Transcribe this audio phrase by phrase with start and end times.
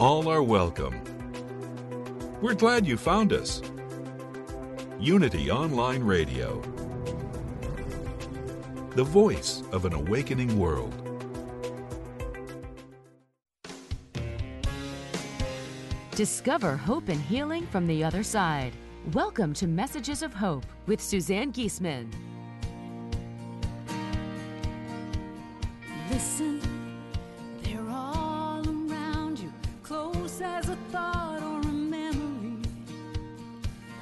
[0.00, 0.98] All are welcome.
[2.40, 3.60] We're glad you found us.
[4.98, 6.62] Unity Online Radio.
[8.94, 10.94] The voice of an awakening world.
[16.12, 18.72] Discover hope and healing from the other side.
[19.12, 22.10] Welcome to Messages of Hope with Suzanne Giesemann.
[26.10, 26.69] Listen,
[30.42, 32.62] as a thought or a memory.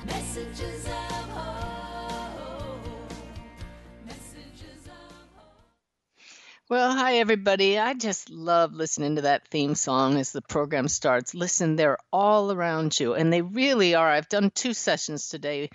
[0.05, 3.13] Messages of hope.
[4.07, 5.53] Messages of hope.
[6.69, 7.79] Well, hi, everybody.
[7.79, 11.35] I just love listening to that theme song as the program starts.
[11.35, 14.09] Listen, they're all around you, and they really are.
[14.09, 15.71] I've done two sessions today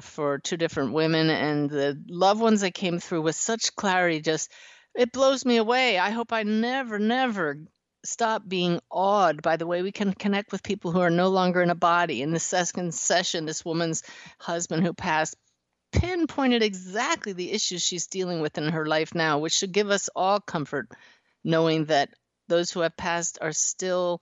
[0.00, 4.50] for two different women, and the loved ones that came through with such clarity just
[4.94, 5.98] it blows me away.
[5.98, 7.58] I hope I never, never
[8.04, 11.62] stop being awed by the way we can connect with people who are no longer
[11.62, 12.22] in a body.
[12.22, 14.02] In the second session, this woman's
[14.38, 15.36] husband who passed
[15.92, 20.10] pinpointed exactly the issues she's dealing with in her life now, which should give us
[20.14, 20.88] all comfort
[21.44, 22.10] knowing that
[22.48, 24.20] those who have passed are still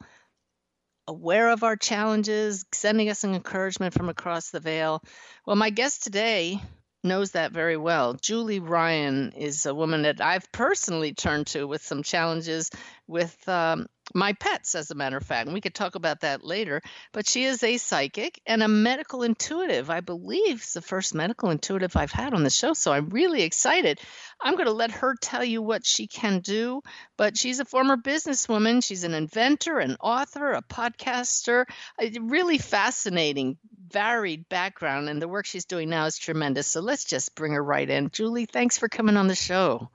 [1.09, 5.03] aware of our challenges, sending us an encouragement from across the veil.
[5.47, 6.61] Well, my guest today
[7.05, 8.15] knows that very well.
[8.15, 12.71] Julie Ryan is a woman that I've personally turned to with some challenges
[13.07, 15.47] with um, my pets, as a matter of fact.
[15.47, 16.83] And we could talk about that later.
[17.13, 19.91] But she is a psychic and a medical intuitive.
[19.91, 22.75] I believe it's the first medical intuitive I've had on the show.
[22.75, 24.01] So I'm really excited.
[24.41, 26.83] I'm going to let her tell you what she can do.
[27.17, 28.85] But she's a former businesswoman.
[28.85, 31.65] She's an inventor, an author, a podcaster.
[32.01, 33.59] A really fascinating,
[33.89, 35.09] varied background.
[35.09, 36.67] And the work she's doing now is tremendous.
[36.67, 38.11] So let's just bring her right in.
[38.11, 39.91] Julie, thanks for coming on the show.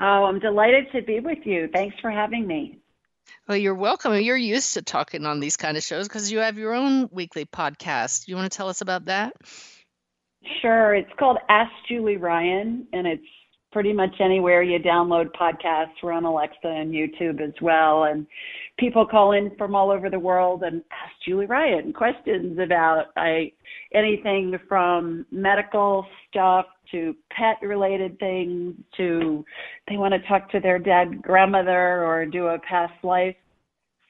[0.00, 1.68] Oh, I'm delighted to be with you.
[1.72, 2.78] Thanks for having me.
[3.48, 4.14] Well, you're welcome.
[4.20, 7.44] You're used to talking on these kind of shows because you have your own weekly
[7.44, 8.26] podcast.
[8.26, 9.34] You want to tell us about that?
[10.60, 10.94] Sure.
[10.94, 13.24] It's called Ask Julie Ryan, and it's
[13.74, 15.94] pretty much anywhere you download podcasts.
[16.02, 18.04] We're on Alexa and YouTube as well.
[18.04, 18.26] And
[18.78, 23.52] people call in from all over the world and ask Julie Ryan questions about I,
[23.92, 29.44] anything from medical stuff to pet related things to
[29.88, 33.36] they want to talk to their dead grandmother or do a past life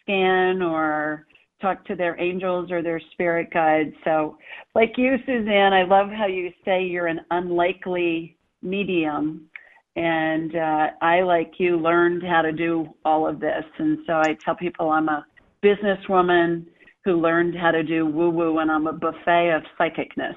[0.02, 1.26] scan or
[1.60, 3.94] talk to their angels or their spirit guides.
[4.04, 4.36] So,
[4.74, 9.48] like you, Suzanne, I love how you say you're an unlikely medium.
[9.96, 13.64] And uh, I, like you, learned how to do all of this.
[13.78, 15.24] And so I tell people I'm a
[15.64, 16.66] businesswoman
[17.04, 20.34] who learned how to do woo woo, and I'm a buffet of psychicness.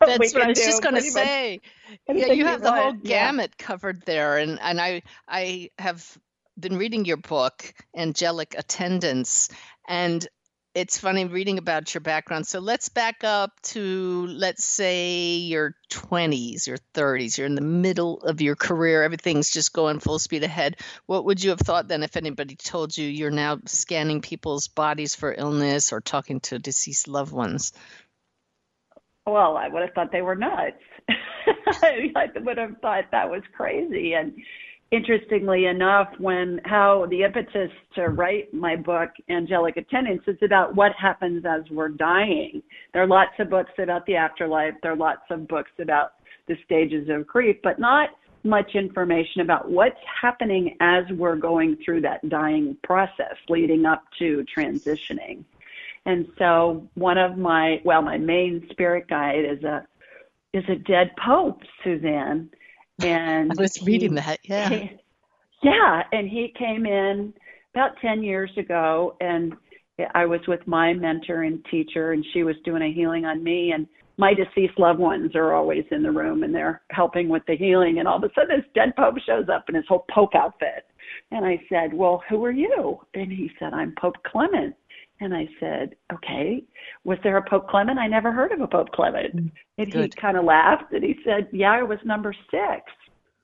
[0.00, 1.60] That's what I was just going to say.
[2.08, 3.26] Yeah, you have the whole want, yeah.
[3.26, 6.18] gamut covered there, and and I I have
[6.58, 9.48] been reading your book, Angelic Attendance,
[9.88, 10.26] and
[10.74, 12.46] it's funny reading about your background.
[12.48, 17.38] So let's back up to let's say your 20s, your 30s.
[17.38, 19.04] You're in the middle of your career.
[19.04, 20.80] Everything's just going full speed ahead.
[21.06, 25.14] What would you have thought then if anybody told you you're now scanning people's bodies
[25.14, 27.72] for illness or talking to deceased loved ones?
[29.26, 30.76] Well, I would have thought they were nuts.
[31.08, 34.12] I would have thought that was crazy.
[34.12, 34.34] And
[34.90, 40.92] interestingly enough, when how the impetus to write my book, Angelic Attendance, is about what
[41.00, 42.62] happens as we're dying.
[42.92, 44.74] There are lots of books about the afterlife.
[44.82, 46.12] There are lots of books about
[46.46, 48.10] the stages of grief, but not
[48.44, 54.44] much information about what's happening as we're going through that dying process leading up to
[54.54, 55.44] transitioning.
[56.06, 59.86] And so one of my well, my main spirit guide is a
[60.52, 62.50] is a dead pope, Suzanne.
[63.00, 64.38] And I was reading he- that.
[64.44, 64.68] Yeah.
[64.68, 64.98] he-
[65.62, 67.32] yeah, and he came in
[67.74, 69.54] about 10 years ago and
[70.14, 73.72] I was with my mentor and teacher and she was doing a healing on me
[73.72, 73.86] and
[74.16, 77.98] my deceased loved ones are always in the room and they're helping with the healing
[77.98, 80.84] and all of a sudden this dead pope shows up in his whole pope outfit.
[81.30, 84.74] And I said, "Well, who are you?" And he said, "I'm Pope Clement."
[85.20, 86.64] And I said, "Okay,
[87.04, 87.98] was there a Pope Clement?
[87.98, 91.16] I never heard of a Pope Clement." Mm, and he kind of laughed and he
[91.24, 92.92] said, "Yeah, I was number 6."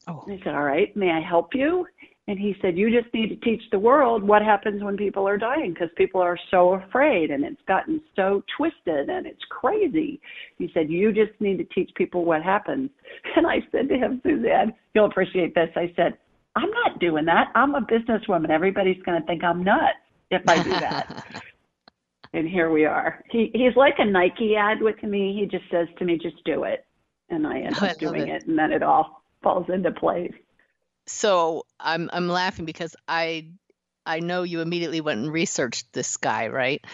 [0.08, 0.24] Oh.
[0.26, 1.86] And I said, All right, may I help you?
[2.28, 5.36] And he said, You just need to teach the world what happens when people are
[5.36, 10.20] dying because people are so afraid and it's gotten so twisted and it's crazy.
[10.58, 12.90] He said, You just need to teach people what happens.
[13.36, 15.68] And I said to him, Suzanne, you'll appreciate this.
[15.76, 16.16] I said,
[16.56, 17.48] I'm not doing that.
[17.54, 18.50] I'm a businesswoman.
[18.50, 19.98] Everybody's going to think I'm nuts
[20.30, 21.24] if I do that.
[22.32, 23.22] and here we are.
[23.30, 25.36] He he's like a Nike ad with me.
[25.38, 26.84] He just says to me, just do it.
[27.28, 28.28] And I end Oh, up love doing it.
[28.28, 28.46] it.
[28.46, 30.32] and then it all falls into place.
[31.06, 33.50] So I'm I'm laughing because I
[34.06, 36.84] I know you immediately went and researched this guy, right?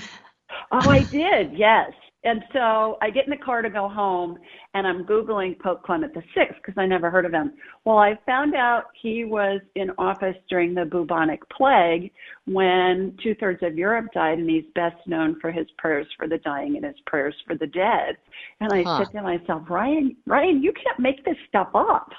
[0.72, 1.92] Oh, I did, yes.
[2.26, 4.36] And so I get in the car to go home,
[4.74, 7.52] and I'm Googling Pope Clement VI because I never heard of him.
[7.84, 12.10] Well, I found out he was in office during the bubonic plague
[12.46, 16.38] when two thirds of Europe died, and he's best known for his prayers for the
[16.38, 18.16] dying and his prayers for the dead.
[18.60, 19.04] And I Huh.
[19.04, 22.10] said to myself, Ryan, Ryan, you can't make this stuff up.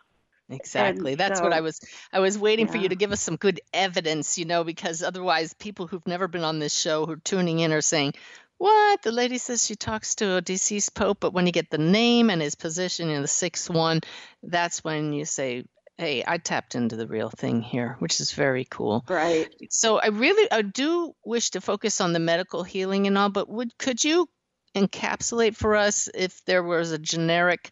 [0.49, 1.15] Exactly.
[1.15, 1.81] That's what I was
[2.13, 5.53] I was waiting for you to give us some good evidence, you know, because otherwise
[5.53, 8.13] people who've never been on this show who are tuning in are saying,
[8.57, 9.01] "What?
[9.03, 12.29] The lady says she talks to a deceased pope, but when you get the name
[12.29, 14.01] and his position in the sixth one,
[14.41, 15.65] that's when you say,
[15.97, 19.05] "Hey, I tapped into the real thing here," which is very cool.
[19.07, 19.53] Right.
[19.69, 23.47] So I really I do wish to focus on the medical healing and all, but
[23.47, 24.27] would could you
[24.75, 27.71] encapsulate for us if there was a generic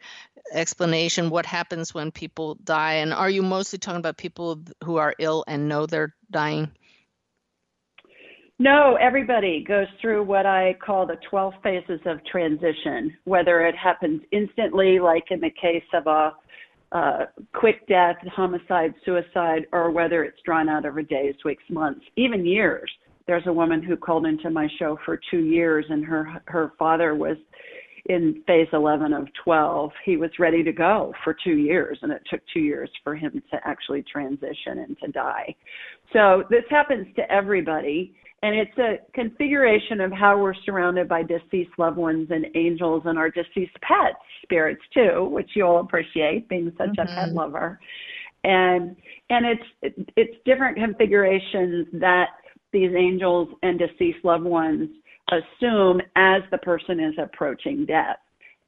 [0.52, 5.16] explanation what happens when people die and are you mostly talking about people who are
[5.20, 6.72] ill and know they're dying?
[8.58, 14.22] No, everybody goes through what I call the 12 phases of transition, whether it happens
[14.32, 16.34] instantly, like in the case of a
[16.94, 22.46] uh, quick death, homicide, suicide, or whether it's drawn out over days, weeks, months, even
[22.46, 22.90] years.
[23.28, 27.16] There's a woman who called into my show for two years, and her her father
[27.16, 27.38] was
[28.06, 29.92] in phase 11 of 12.
[30.06, 33.42] He was ready to go for two years, and it took two years for him
[33.52, 35.56] to actually transition and to die.
[36.14, 38.16] So this happens to everybody.
[38.46, 43.18] And it's a configuration of how we're surrounded by deceased loved ones and angels and
[43.18, 47.16] our deceased pets, spirits too, which you'll appreciate being such a mm-hmm.
[47.16, 47.80] pet lover.
[48.44, 48.96] And
[49.32, 52.28] and it's it's different configurations that
[52.72, 54.92] these angels and deceased loved ones
[55.32, 58.18] assume as the person is approaching death.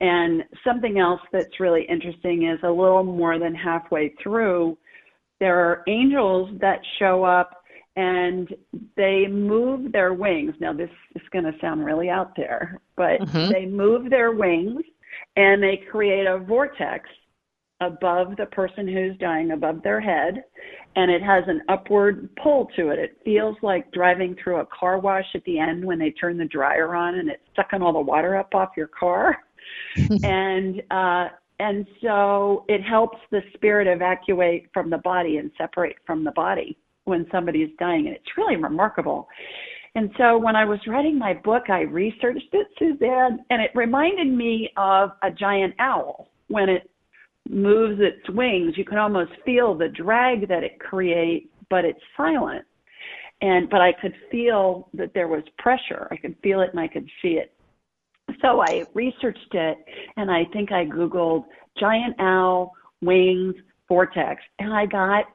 [0.02, 4.76] And something else that's really interesting is a little more than halfway through,
[5.40, 7.57] there are angels that show up
[7.98, 8.54] and
[8.96, 10.54] they move their wings.
[10.60, 13.50] Now, this is going to sound really out there, but Mhm.
[13.50, 14.86] they move their wings
[15.36, 17.10] and they create a vortex
[17.82, 20.44] above the person who's dying, above their head,
[20.96, 23.00] and it has an upward pull to it.
[23.00, 26.46] It feels like driving through a car wash at the end when they turn the
[26.46, 29.44] dryer on and it's sucking all the water up off your car.
[30.24, 36.24] and uh and so it helps the spirit evacuate from the body and separate from
[36.24, 36.78] the body
[37.08, 39.28] when somebody is dying and it's really remarkable.
[39.96, 44.28] And so when I was writing my book, I researched it, Suzanne, and it reminded
[44.28, 46.30] me of a giant owl.
[46.50, 46.90] When it
[47.50, 52.64] moves its wings, you can almost feel the drag that it creates, but it's silent.
[53.42, 56.08] And but I could feel that there was pressure.
[56.12, 57.54] I could feel it and I could see it.
[58.42, 59.78] So I researched it
[60.18, 61.46] and I think I Googled
[61.80, 63.56] giant owl wings
[63.88, 65.26] vortex and I got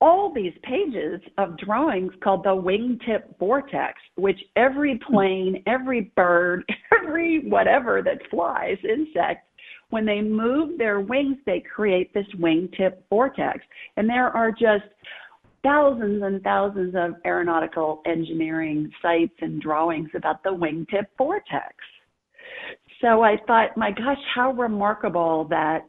[0.00, 5.14] all these pages of drawings called the wingtip vortex, which every hmm.
[5.14, 6.64] plane, every bird,
[7.02, 9.46] every whatever that flies, insect,
[9.90, 13.60] when they move their wings, they create this wingtip vortex.
[13.96, 14.84] And there are just
[15.62, 21.74] thousands and thousands of aeronautical engineering sites and drawings about the wingtip vortex.
[23.00, 25.86] So I thought, my gosh, how remarkable that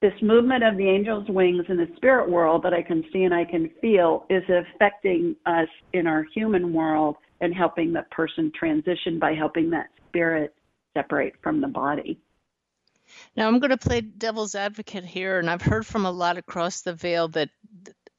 [0.00, 3.34] this movement of the angel's wings in the spirit world that I can see and
[3.34, 9.18] I can feel is affecting us in our human world and helping the person transition
[9.18, 10.54] by helping that spirit
[10.96, 12.18] separate from the body.
[13.36, 16.82] Now I'm going to play devil's advocate here, and I've heard from a lot across
[16.82, 17.50] the veil that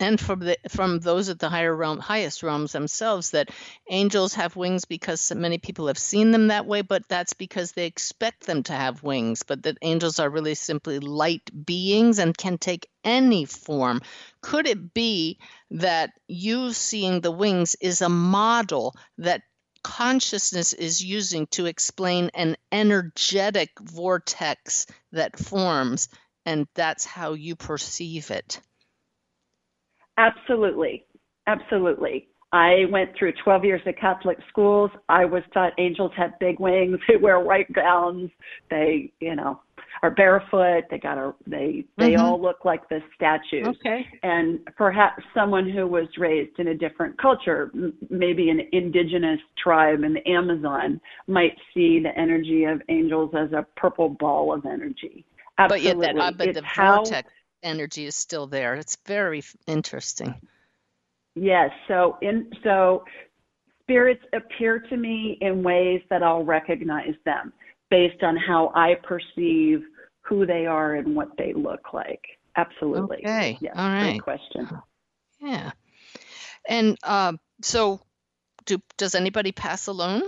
[0.01, 3.49] and from the from those at the higher realm highest realms themselves that
[3.89, 7.85] angels have wings because many people have seen them that way but that's because they
[7.85, 12.57] expect them to have wings but that angels are really simply light beings and can
[12.57, 14.01] take any form.
[14.41, 15.39] Could it be
[15.71, 19.41] that you seeing the wings is a model that
[19.83, 26.09] consciousness is using to explain an energetic vortex that forms
[26.45, 28.61] and that's how you perceive it
[30.21, 31.05] Absolutely.
[31.47, 32.27] Absolutely.
[32.53, 34.91] I went through 12 years of Catholic schools.
[35.09, 36.99] I was taught angels have big wings.
[37.07, 38.29] They wear white gowns.
[38.69, 39.61] They, you know,
[40.03, 40.83] are barefoot.
[40.91, 42.19] They got a, they, they Mhm.
[42.19, 43.67] all look like the statues.
[43.67, 49.39] okay And perhaps someone who was raised in a different culture, m- maybe an indigenous
[49.63, 54.65] tribe in the Amazon, might see the energy of angels as a purple ball of
[54.65, 55.25] energy.
[55.57, 55.93] Absolutely.
[55.95, 57.31] but yet that uh, but It's the how- vortex
[57.63, 60.35] energy is still there it's very interesting
[61.35, 61.71] Yes.
[61.87, 63.03] So in so
[63.83, 67.53] spirits appear to me in ways that I'll recognize them
[67.89, 69.83] based on how I perceive
[70.21, 72.21] who they are and what they look like.
[72.55, 73.17] Absolutely.
[73.17, 73.57] Okay.
[73.61, 73.73] Yes.
[73.75, 74.11] All right.
[74.11, 74.69] Great question.
[75.39, 75.71] Yeah.
[76.67, 78.01] And uh, so,
[78.65, 80.23] do does anybody pass alone?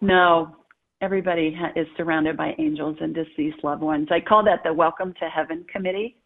[0.00, 0.56] No.
[1.02, 4.08] Everybody ha- is surrounded by angels and deceased loved ones.
[4.10, 6.16] I call that the Welcome to Heaven Committee.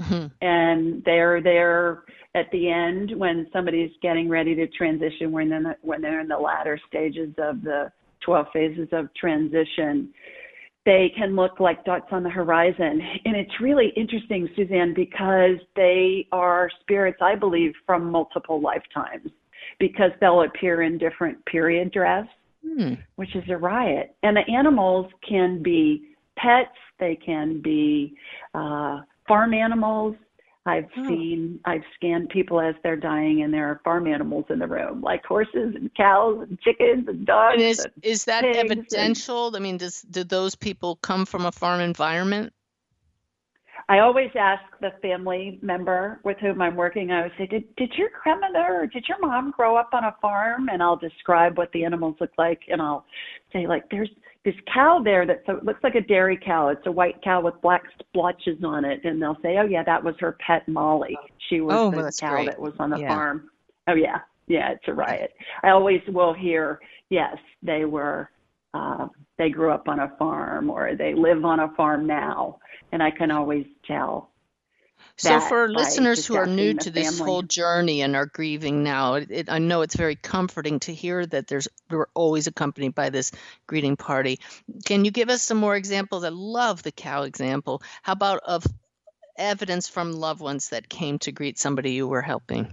[0.00, 0.30] Mhm.
[0.40, 6.00] and they're there at the end when somebody's getting ready to transition when they're when
[6.00, 10.08] they're in the latter stages of the 12 phases of transition
[10.86, 16.26] they can look like dots on the horizon and it's really interesting suzanne because they
[16.32, 19.30] are spirits i believe from multiple lifetimes
[19.78, 22.26] because they'll appear in different period dress
[22.64, 22.94] Hmm.
[23.16, 24.14] which is a riot.
[24.22, 26.02] And the animals can be
[26.36, 28.14] pets, they can be
[28.54, 30.16] uh, farm animals.
[30.64, 31.08] I've Oh.
[31.08, 35.00] seen, I've scanned people as they're dying, and there are farm animals in the room,
[35.02, 37.54] like horses and cows and chickens and dogs.
[37.54, 39.56] And is and- is that pigs and- evidential?
[39.56, 42.52] I mean, does do those people come from a farm environment?
[43.88, 47.92] I always ask the family member with whom I'm working, I always say, did, did
[47.96, 50.68] your grandmother or did your mom grow up on a farm?
[50.68, 52.60] And I'll describe what the animals look like.
[52.68, 53.04] And I'll
[53.52, 54.10] say, like, there's
[54.44, 56.68] this cow there that so it looks like a dairy cow.
[56.68, 59.04] It's a white cow with black splotches on it.
[59.04, 61.16] And they'll say, oh, yeah, that was her pet Molly.
[61.48, 62.46] She was Oh, the cow great.
[62.46, 63.08] that was on the Yeah.
[63.08, 63.50] farm.
[63.88, 64.18] Oh, yeah.
[64.48, 65.32] Yeah, it's a riot.
[65.62, 68.28] I always will hear, yes, they were
[68.74, 72.58] uh, they grew up on a farm or they live on a farm now,
[72.92, 74.32] and I can always tell.
[75.16, 77.30] So for listeners who are new to this family.
[77.30, 81.26] whole journey and are grieving now, it, it, I know it's very comforting to hear
[81.26, 83.30] that there's we're always accompanied by this
[83.66, 84.40] greeting party.
[84.84, 86.24] Can you give us some more examples?
[86.24, 87.82] I love the cow example.
[88.02, 88.64] How about of
[89.36, 92.72] evidence from loved ones that came to greet somebody you were helping?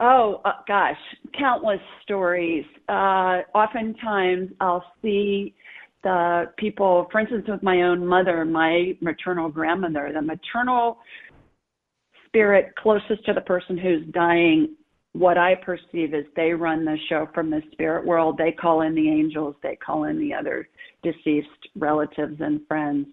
[0.00, 0.96] Oh uh, gosh,
[1.38, 2.64] countless stories.
[2.88, 5.54] Uh, oftentimes, I'll see
[6.02, 7.06] the people.
[7.12, 10.98] For instance, with my own mother, my maternal grandmother, the maternal
[12.26, 14.74] spirit closest to the person who's dying.
[15.12, 18.38] What I perceive is they run the show from the spirit world.
[18.38, 19.56] They call in the angels.
[19.62, 20.68] They call in the other
[21.02, 23.08] deceased relatives and friends.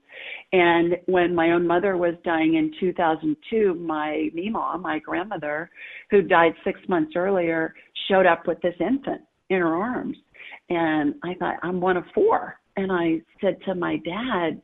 [0.53, 5.71] And when my own mother was dying in 2002, my Mima, my grandmother,
[6.11, 7.73] who died six months earlier,
[8.09, 10.17] showed up with this infant in her arms.
[10.69, 12.59] And I thought, I'm one of four.
[12.75, 14.61] And I said to my dad,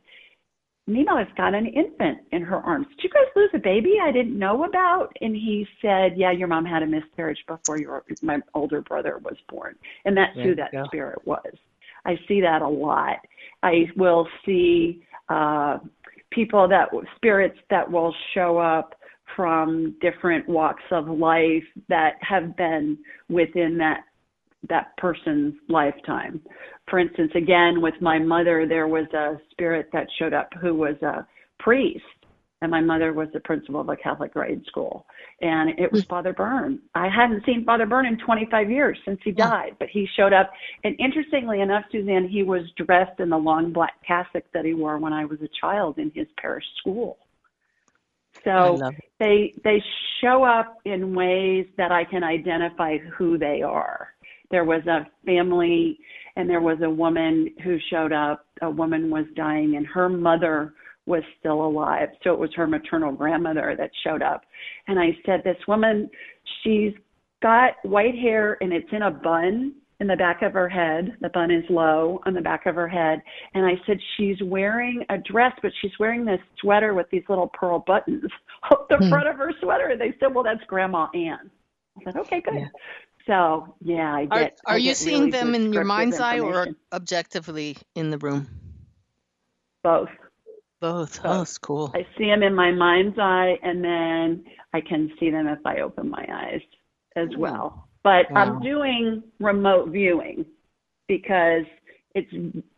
[0.86, 2.86] Mima has got an infant in her arms.
[2.96, 5.16] Did you guys lose a baby I didn't know about?
[5.20, 9.36] And he said, Yeah, your mom had a miscarriage before your my older brother was
[9.48, 9.76] born.
[10.04, 10.84] And that's There who that go.
[10.86, 11.52] spirit was.
[12.04, 13.16] I see that a lot.
[13.62, 15.78] I will see uh,
[16.30, 18.94] people that spirits that will show up
[19.36, 22.98] from different walks of life that have been
[23.30, 24.04] within that
[24.68, 26.40] that person's lifetime.
[26.88, 30.96] For instance, again with my mother, there was a spirit that showed up who was
[31.02, 31.26] a
[31.58, 32.04] priest,
[32.60, 35.06] and my mother was the principal of a Catholic grade school,
[35.40, 36.78] and it was Father Byrne.
[36.94, 40.50] I hadn't seen Father Byrne in 25 years since he died, but he showed up.
[40.82, 44.98] And interestingly enough, Suzanne, he was dressed in the long black cassock that he wore
[44.98, 47.18] when I was a child in his parish school.
[48.42, 48.78] So
[49.18, 49.82] they they
[50.20, 54.08] show up in ways that I can identify who they are.
[54.50, 55.98] There was a family
[56.36, 58.46] and there was a woman who showed up.
[58.62, 60.74] A woman was dying and her mother
[61.06, 62.08] was still alive.
[62.22, 64.42] So it was her maternal grandmother that showed up.
[64.88, 66.08] And I said, This woman,
[66.62, 66.92] she's
[67.42, 71.16] got white hair and it's in a bun in the back of her head.
[71.20, 73.22] The bun is low on the back of her head.
[73.54, 77.48] And I said, She's wearing a dress, but she's wearing this sweater with these little
[77.48, 78.24] pearl buttons
[78.70, 79.08] up the Hmm.
[79.10, 79.88] front of her sweater.
[79.88, 81.50] And they said, Well, that's Grandma Ann.
[82.00, 82.54] I said, Okay, good.
[82.54, 82.68] Yeah.
[83.26, 84.58] So, yeah, I Are, get.
[84.66, 88.18] I are you get seeing really them in your mind's eye or objectively in the
[88.18, 88.48] room?
[89.82, 90.08] both?
[90.80, 91.22] Both.
[91.22, 91.24] Both.
[91.24, 91.92] Oh, it's cool.
[91.94, 95.80] I see them in my mind's eye, and then I can see them if I
[95.80, 96.60] open my eyes
[97.16, 97.88] as well.
[98.02, 98.36] But Wow.
[98.36, 100.44] I'm doing remote viewing
[101.08, 101.64] because
[102.14, 102.30] it's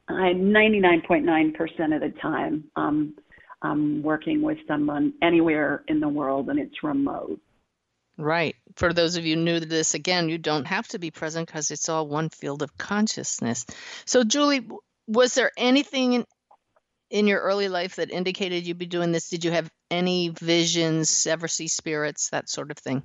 [0.09, 3.15] I'm 99.9% of the time um,
[3.63, 7.41] I'm working with someone anywhere in the world, and it's remote.
[8.19, 8.55] Right.
[8.77, 11.71] For those of you new to this, again, you don't have to be present because
[11.71, 13.65] it's all one field of consciousness.
[14.05, 14.69] So, Julie,
[15.07, 16.25] was there anything in,
[17.11, 19.31] in your early life that indicated you'd be doing this?
[19.31, 23.03] Did you have any visions, ever see spirits, that sort of thing?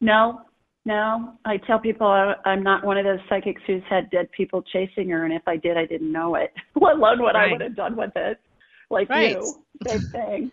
[0.00, 0.42] No,
[0.84, 1.32] no.
[1.44, 5.08] I tell people I, I'm not one of those psychics who's had dead people chasing
[5.08, 7.74] her, and if I did, I didn't know it, let alone what I would have
[7.74, 8.38] done with it.
[8.88, 9.32] Like Right.
[9.32, 10.52] you, same thing.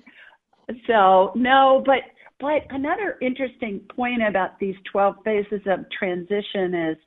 [0.88, 2.00] So no, but
[2.44, 6.98] but another interesting point about these 12 phases of transition is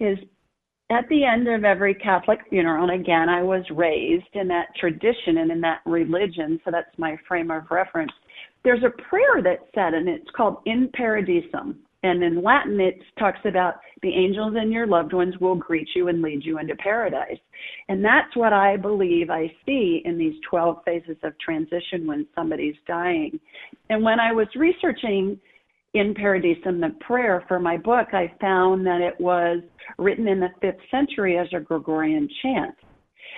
[0.00, 0.18] is
[0.90, 5.38] at the end of every Catholic funeral, and again, I was raised in that tradition
[5.38, 8.12] and in that religion, so that's my frame of reference.
[8.64, 11.76] There's a prayer that's said, and it's called In Paradisum.
[12.02, 16.08] And in Latin, it talks about the angels and your loved ones will greet you
[16.08, 17.38] and lead you into paradise.
[17.88, 22.74] And that's what I believe I see in these 12 phases of transition when somebody's
[22.86, 23.38] dying.
[23.88, 25.38] And when I was researching
[25.94, 29.62] in Paradisum, the prayer for my book, I found that it was
[29.98, 32.74] written in the fifth century as a Gregorian chant.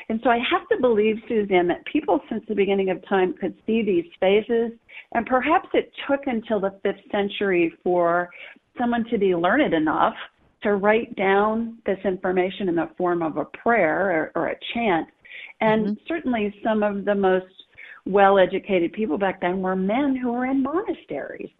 [0.08, 3.54] And so I have to believe, Suzanne, that people since the beginning of time could
[3.66, 4.72] see these phases.
[5.12, 8.28] And perhaps it took until the fifth century for
[8.78, 10.14] someone to be learned enough
[10.62, 15.08] to write down this information in the form of a prayer or, or a chant.
[15.60, 15.94] And mm-hmm.
[16.08, 17.46] certainly some of the most
[18.06, 21.50] well educated people back then were men who were in monasteries.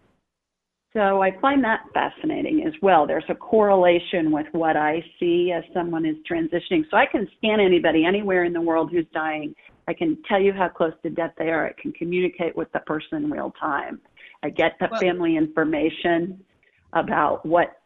[0.96, 3.04] So I find that fascinating as well.
[3.04, 6.84] There's a correlation with what I see as someone is transitioning.
[6.88, 9.54] So I can scan anybody anywhere in the world who's dying.
[9.88, 11.66] I can tell you how close to death they are.
[11.66, 14.00] I can communicate with the person in real time.
[14.44, 16.44] I get the Well- family information
[16.92, 17.80] about what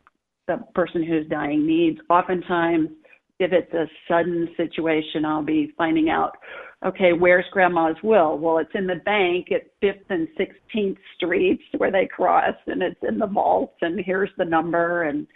[0.46, 1.98] the person who's dying needs.
[2.10, 2.90] Oftentimes,
[3.38, 6.36] if it's a sudden situation, I'll be finding out,
[6.84, 8.38] okay, where's grandma's will?
[8.38, 13.00] Well, it's in the bank at 5th and 16th Streets where they cross, and it's
[13.06, 15.02] in the vault, and here's the number.
[15.04, 15.26] And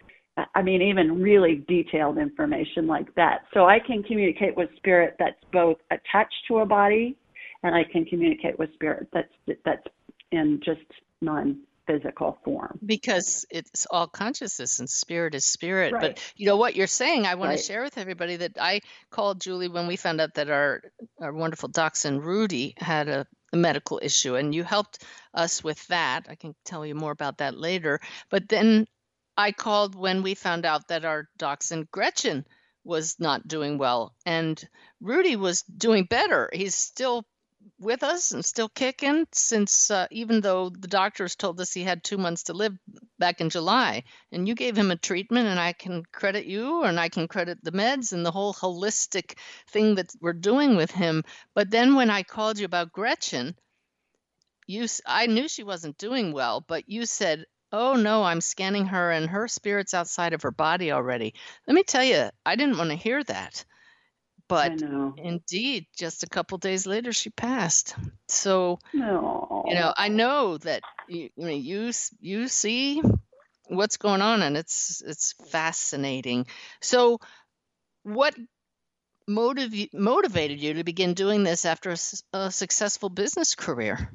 [0.55, 3.42] I mean, even really detailed information like that.
[3.52, 7.16] So I can communicate with spirit that's both attached to a body,
[7.62, 9.87] and I can communicate with spirit that's that's
[10.31, 10.81] in just
[11.88, 12.78] non-physical form.
[12.84, 15.92] Because it's all consciousness and spirit is spirit.
[15.92, 16.00] Right.
[16.00, 17.58] But you know what you're saying, I want Right.
[17.58, 20.82] to share with everybody that I called Julie when we found out that our,
[21.20, 26.26] our wonderful dachshund Rudy had a, a medical issue, and you helped us with that.
[26.28, 28.00] I can tell you more about that later.
[28.30, 28.86] But then
[29.36, 32.44] I called when we found out that our dachshund Gretchen
[32.84, 34.62] was not doing well, and
[35.00, 36.50] Rudy was doing better.
[36.52, 37.24] He's still
[37.79, 42.03] with us and still kicking since uh, even though the doctors told us he had
[42.05, 42.77] two months to live
[43.18, 44.05] back in July.
[44.31, 47.62] And you gave him a treatment, and I can credit you and I can credit
[47.62, 51.25] the meds and the whole holistic thing that we're doing with him.
[51.55, 53.57] But then when I called you about Gretchen,
[54.66, 59.11] you I knew she wasn't doing well, but you said, "Oh no, I'm scanning her
[59.12, 61.35] and her spirit's outside of her body already."
[61.66, 63.64] Let me tell you, I didn't want to hear that.
[64.48, 64.72] But
[65.16, 67.94] Indeed, just a couple days later, she passed.
[68.28, 69.64] So, No.
[69.66, 73.02] you know, I know that you, you, know, you you see
[73.68, 76.46] what's going on, and it's it's fascinating.
[76.81, 77.18] So,
[78.02, 78.35] what
[79.28, 81.94] motiv- motivated you to begin doing this after
[82.33, 84.11] a successful business career?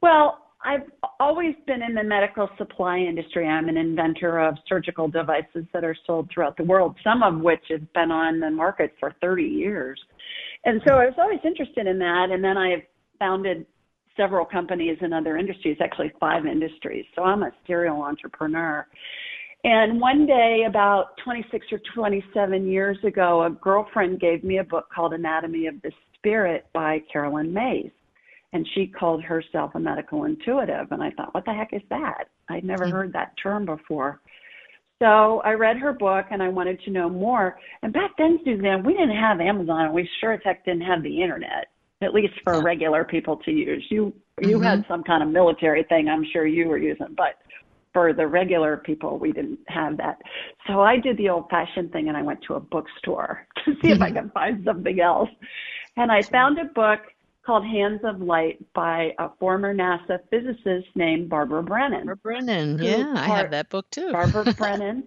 [0.00, 3.46] Well, I've always been in the medical supply industry.
[3.46, 7.62] I'm an inventor of surgical devices that are sold throughout the world, some of which
[7.70, 10.00] have been on the market for 30 years.
[10.64, 12.30] And so I was always interested in that.
[12.32, 12.84] And then I
[13.16, 13.64] founded
[14.16, 17.04] several companies in other industries, actually five industries.
[17.14, 18.84] So I'm a serial entrepreneur.
[19.62, 24.88] And one day, about 26 or 27 years ago, a girlfriend gave me a book
[24.92, 27.92] called Anatomy of the Spirit by Caroline Myss
[28.56, 32.28] and she called herself a medical intuitive and i thought what the heck is that?
[32.48, 32.96] I'd never mm-hmm.
[32.96, 34.20] heard that term before.
[35.00, 37.58] So i read her book and i wanted to know more.
[37.82, 39.84] And back then suzanne we didn't have amazon.
[39.84, 41.68] And we sure as heck didn't have the internet
[42.02, 43.84] at least for regular people to use.
[43.90, 44.62] You you mm-hmm.
[44.62, 47.34] had some kind of military thing i'm sure you were using but
[47.96, 50.20] for the regular people, we didn't have that.
[50.66, 53.90] So I did the old fashioned thing and I went to a bookstore to see
[53.90, 54.18] if I mm-hmm.
[54.18, 55.30] could find something else.
[55.96, 57.00] And I found a book
[57.46, 62.06] called Hands of Light by a former NASA physicist named Barbara Brennan.
[62.06, 62.78] Barbara Brennan.
[62.82, 64.10] Yeah, I have that book too.
[64.10, 65.04] Barbara Brennan,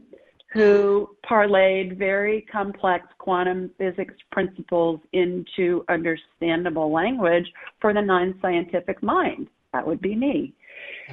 [0.54, 7.46] who parlayed very complex quantum physics principles into understandable language
[7.82, 9.48] for the non scientific mind.
[9.74, 10.54] That would be me.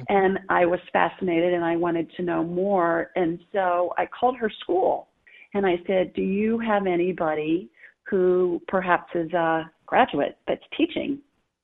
[0.09, 3.11] And I was fascinated and I wanted to know more.
[3.15, 5.09] And so I called her school
[5.53, 7.69] and I said, Do you have anybody
[8.09, 11.19] who perhaps is a graduate that's teaching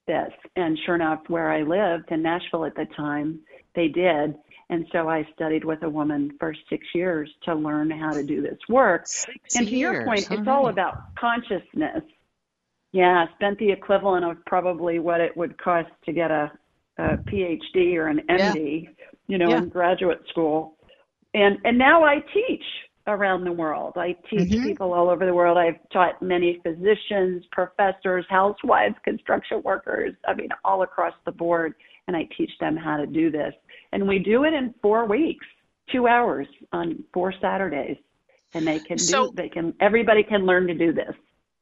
[0.08, 0.32] this?
[0.56, 3.40] And sure enough, where I lived in Nashville at the time,
[3.76, 4.36] they did.
[4.70, 8.42] And so I studied with a woman for six years to learn how to do
[8.42, 9.08] this work.
[9.08, 12.04] Six and to your point, all it's all about consciousness.
[12.92, 16.52] Yeah, I spent the equivalent of probably what it would cost to get a,
[16.98, 18.54] a PhD or an Yeah.
[18.54, 18.90] MD,
[19.28, 19.58] you know, Yeah.
[19.58, 20.78] in graduate school.
[21.34, 22.64] And and now I teach
[23.08, 23.94] around the world.
[23.98, 24.64] I teach Mhm.
[24.64, 25.58] people all over the world.
[25.58, 31.76] I've taught many physicians, professors, housewives, construction workers, I mean all across the board
[32.08, 33.54] and I teach them how to do this.
[33.92, 35.46] And we do it in 4 weeks,
[35.92, 37.98] 2 hours on four Saturdays.
[38.54, 41.16] And they can So- do they can everybody can learn to do this.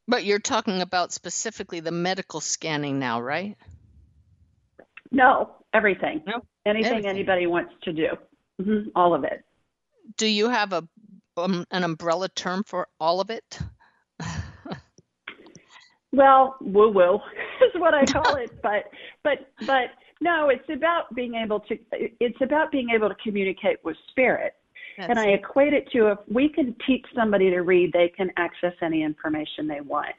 [0.07, 3.55] But you're talking about specifically the medical scanning now, right?
[5.11, 6.21] No, everything.
[6.25, 7.09] No, anything everything.
[7.09, 8.09] anybody wants to do.
[8.61, 9.43] hmm all of it.
[10.17, 10.87] Do you have a
[11.43, 13.59] um, an umbrella term for all of it?
[16.13, 17.15] Well, woo woo
[17.61, 18.89] is what I call it, but
[19.23, 23.95] but but no, it's about being able to it's about being able to communicate with
[24.09, 24.53] spirit.
[24.97, 28.73] and I equate it to if we can teach somebody to read, they can access
[28.81, 30.15] any information they want.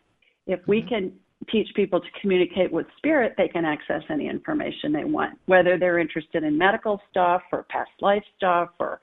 [0.47, 1.13] If we can
[1.51, 5.99] teach people to communicate with spirit, they can access any information they want, whether they're
[5.99, 9.01] interested in medical stuff or past life stuff or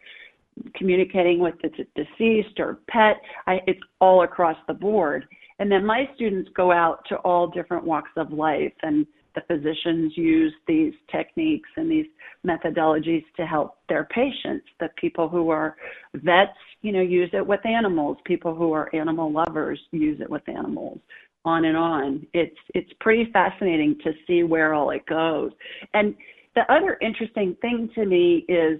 [0.75, 3.17] communicating with the deceased or pet.
[3.47, 5.25] I, it's all across the board.
[5.59, 10.13] And then my students go out to all different walks of life, and the physicians
[10.15, 12.07] use these techniques and these
[12.45, 14.65] methodologies to help their patients.
[14.79, 15.75] The people who are
[16.15, 18.17] vets, you know, use it with animals.
[18.25, 20.99] People who are animal lovers use it with animals.
[21.45, 22.25] On and on.
[22.33, 25.51] It's it's pretty fascinating to see where all it goes.
[25.93, 26.15] And
[26.55, 28.79] the other interesting thing to me is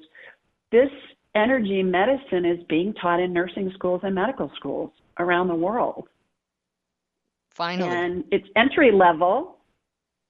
[0.71, 0.89] this
[1.35, 6.07] energy medicine is being taught in nursing schools and medical schools around the world.
[7.53, 7.89] Finally.
[7.89, 9.57] And it's entry level,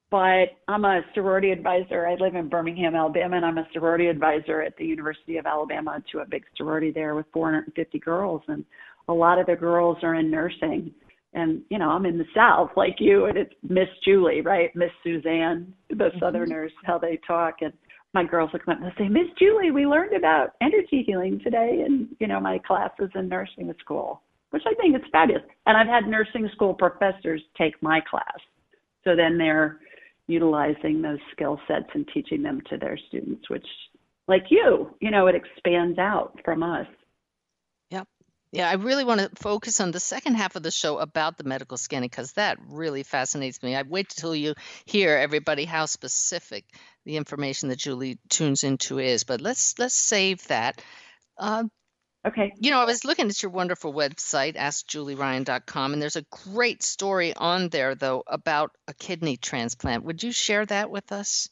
[0.09, 2.07] but I'm a sorority advisor.
[2.07, 6.01] I live in Birmingham, Alabama, and I'm a sorority advisor at the University of Alabama
[6.12, 8.41] to a big sorority there with 450 girls.
[8.47, 8.65] And
[9.07, 10.91] a lot of the girls are in nursing.
[11.33, 14.75] And, you know, I'm in the South like you, and it's Miss Julie, right?
[14.75, 16.19] Miss Suzanne, the mm-hmm.
[16.19, 17.57] Southerners, how they talk.
[17.62, 17.73] And
[18.13, 21.83] my girls will come up and say, Miss Julie, we learned about energy healing today
[21.85, 25.43] in, you know, my classes in nursing school, which I think is fabulous.
[25.65, 28.39] And I've had nursing school professors take my class.
[29.03, 29.79] So then they're
[30.27, 33.65] utilizing those skill sets and teaching them to their students, which,
[34.27, 36.87] like you, you know, it expands out from us.
[38.51, 41.43] Yeah, I really want to focus on the second half of the show about the
[41.43, 43.75] medical scanning because that really fascinates me.
[43.75, 46.65] I wait till you hear everybody how specific
[47.05, 49.23] the information that Julie tunes into is.
[49.23, 50.81] But let's let's save that.
[51.38, 51.65] Uh,
[52.27, 52.51] Okay.
[52.57, 57.33] you know, I was looking at your wonderful website, AskJulieRyan.com, and there's a great story
[57.33, 60.03] on there though about a kidney transplant.
[60.03, 61.47] Would you share that with us?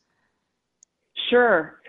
[1.29, 1.79] Sure.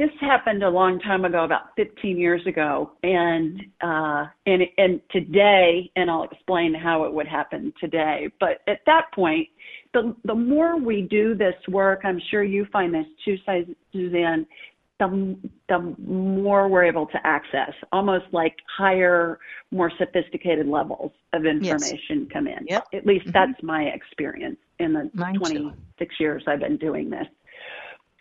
[0.00, 5.90] This happened a long time ago, about 15 years ago, and uh, and and today,
[5.94, 8.30] and I'll explain how it would happen today.
[8.40, 9.46] But at that point,
[9.92, 13.36] the the more we do this work, I'm sure you find this too,
[13.92, 14.46] Suzanne.
[15.00, 15.36] The
[15.68, 19.38] the more we're able to access, almost like higher,
[19.70, 22.66] more sophisticated levels of information come in.
[22.66, 22.86] Yep.
[22.94, 23.32] At least Mhm.
[23.32, 25.40] that's my experience in the Mine too.
[25.40, 27.26] 26 years I've been doing this.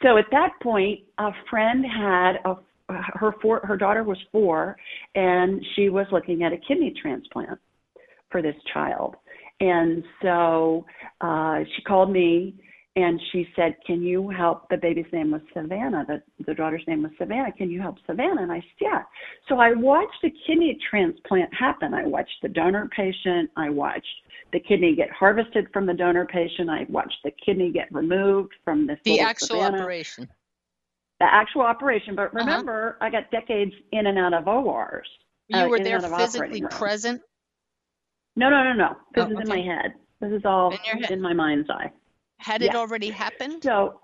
[0.01, 2.55] So at that point, a friend had a
[2.89, 4.75] her four, her daughter was four,
[5.15, 7.59] and she was looking at a kidney transplant
[8.31, 9.15] for this child.
[9.59, 10.85] And so
[11.21, 12.55] uh, she called me
[12.95, 16.05] and she said, "Can you help?" The baby's name was Savannah.
[16.07, 17.51] The the daughter's name was Savannah.
[17.51, 18.41] Can you help Savannah?
[18.41, 19.03] And I said, "Yeah."
[19.47, 21.93] So I watched the kidney transplant happen.
[21.93, 23.51] I watched the donor patient.
[23.55, 24.07] I watched
[24.51, 26.69] the kidney get harvested from the donor patient.
[26.69, 30.27] I watched the kidney get removed from the The actual Savannah operation.
[31.19, 32.15] the actual operation.
[32.15, 32.39] But Uh-huh.
[32.39, 35.07] remember, I got decades in and out of ORs.
[35.47, 37.21] You uh, were there physically present.
[38.35, 38.97] No, no, no, no.
[39.13, 39.93] This Oh, is in my head.
[40.21, 41.91] This is all In in my mind's eye.
[42.37, 43.63] Had it already happened?
[43.63, 44.01] So,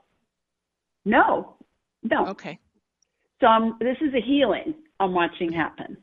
[1.05, 1.55] no,
[2.03, 2.27] no.
[2.27, 2.59] Okay.
[3.39, 5.97] So I'm, this is a healing I'm watching happen.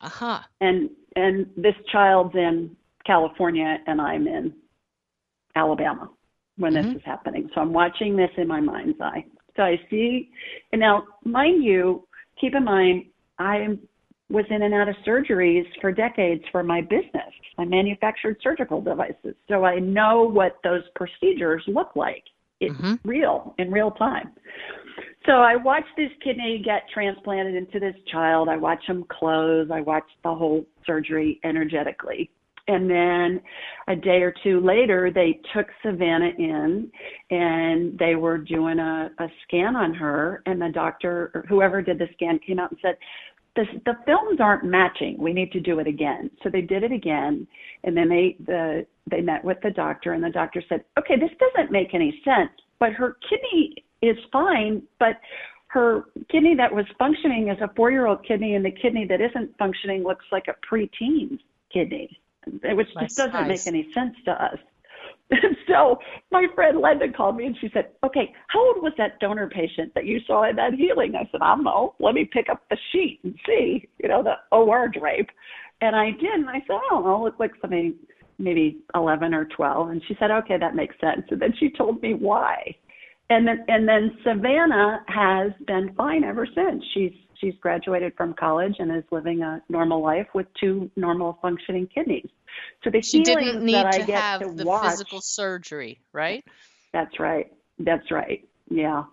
[0.00, 0.46] Aha.
[0.60, 2.76] And and this child's in
[3.08, 4.52] California and I'm in
[5.56, 6.10] Alabama
[6.58, 6.84] when Mhm.
[6.84, 7.50] this is happening.
[7.54, 9.24] So I'm watching this in my mind's eye.
[9.56, 10.30] So I see,
[10.72, 13.06] and now, mind you, keep in mind,
[13.38, 13.78] I
[14.28, 17.32] was in and out of surgeries for decades for my business.
[17.56, 19.34] I manufactured surgical devices.
[19.48, 22.24] So I know what those procedures look like.
[22.60, 23.00] It's Mhm.
[23.04, 24.32] real in real time.
[25.24, 28.48] So I watched this kidney get transplanted into this child.
[28.48, 29.70] I watch him close.
[29.70, 32.30] I watch the whole surgery energetically.
[32.68, 33.40] And then
[33.88, 36.90] a day or two later, they took Savannah in
[37.30, 40.42] and they were doing a, a scan on her.
[40.46, 42.96] And the doctor, or whoever did the scan, came out and said,
[43.56, 45.16] the, the films aren't matching.
[45.18, 46.30] We need to do it again.
[46.42, 47.46] So they did it again.
[47.82, 51.30] And then they, the, they met with the doctor, and the doctor said, okay, this
[51.40, 55.16] doesn't make any sense, but her kidney is fine, but
[55.68, 59.20] her kidney that was functioning is a four year old kidney, and the kidney that
[59.20, 61.38] isn't functioning looks like a preteen
[61.72, 64.58] kidney, which just doesn't make any sense to us.
[65.30, 65.98] And so
[66.30, 69.92] my friend Linda called me and she said, Okay, how old was that donor patient
[69.94, 71.14] that you saw in that healing?
[71.14, 71.94] I said, I don't know.
[72.00, 75.28] Let me pick up the sheet and see, you know, the OR drape.
[75.82, 77.94] And I did, and I said, I don't know, looked like something
[78.38, 79.90] maybe 11 or 12.
[79.90, 81.26] And she said, Okay, that makes sense.
[81.30, 82.74] And then she told me why.
[83.30, 86.82] And then and then Savannah has been fine ever since.
[86.94, 91.88] She's she's graduated from college and is living a normal life with two normal functioning
[91.92, 92.28] kidneys.
[92.82, 96.00] So the She didn't need that I to get have to the watch, physical surgery,
[96.12, 96.44] right?
[96.92, 97.52] That's right.
[97.78, 98.46] That's right.
[98.70, 99.04] Yeah.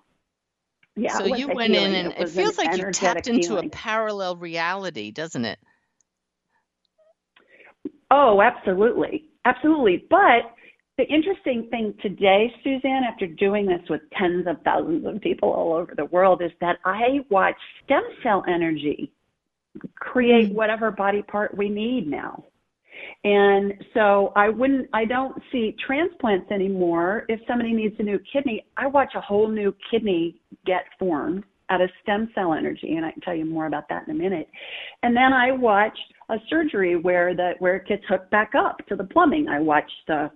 [0.95, 1.17] Yeah.
[1.17, 3.67] so you went in and it was feels an like you tapped into healing.
[3.67, 5.59] a parallel reality, doesn't it?
[8.09, 9.25] Oh, absolutely.
[9.43, 10.05] Absolutely.
[10.09, 10.54] But
[10.97, 15.73] the interesting thing today, Suzanne, after doing this with tens of thousands of people all
[15.73, 19.11] over the world, is that I watch stem cell energy
[19.95, 20.55] create mm-hmm.
[20.55, 22.45] whatever body part we need now.
[23.23, 27.25] And so I wouldn't, I don't see transplants anymore.
[27.27, 31.81] If somebody needs a new kidney, I watch a whole new kidney get formed out
[31.81, 34.47] of stem cell energy, and I can tell you more about that in a minute.
[35.03, 35.97] And then I watch
[36.29, 39.47] a surgery where the where it gets hooked back up to the plumbing.
[39.47, 40.31] I watch the,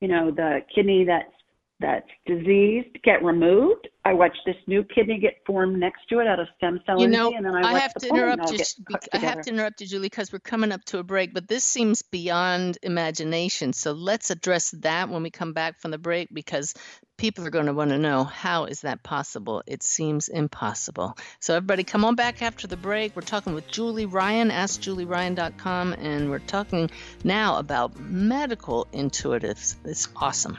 [0.00, 1.32] you know, the kidney that's
[1.80, 3.88] that's diseased get removed.
[4.04, 7.08] I watch this new kidney get formed next to it out of stem cell You
[7.08, 8.58] know, and then I, I have to interrupt you.
[8.58, 10.98] get sh- hooked bec- I have to interrupt you, Julie, because we're coming up to
[10.98, 11.34] a break.
[11.34, 13.72] But this seems beyond imagination.
[13.72, 16.74] So let's address that when we come back from the break, because
[17.16, 19.62] people are going to want to know how is that possible?
[19.66, 21.16] It seems impossible.
[21.40, 23.16] So everybody, come on back after the break.
[23.16, 26.90] We're talking with Julie Ryan, AskJulieRyan.com, and we're talking
[27.24, 29.76] now about medical intuitives.
[29.84, 30.58] It's awesome.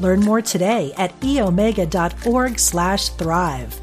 [0.00, 3.80] Learn more today at eomega.org slash thrive.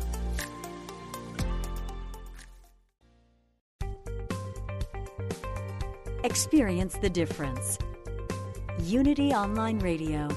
[6.24, 7.78] Experience the difference.
[8.84, 10.28] Unity Online Radio.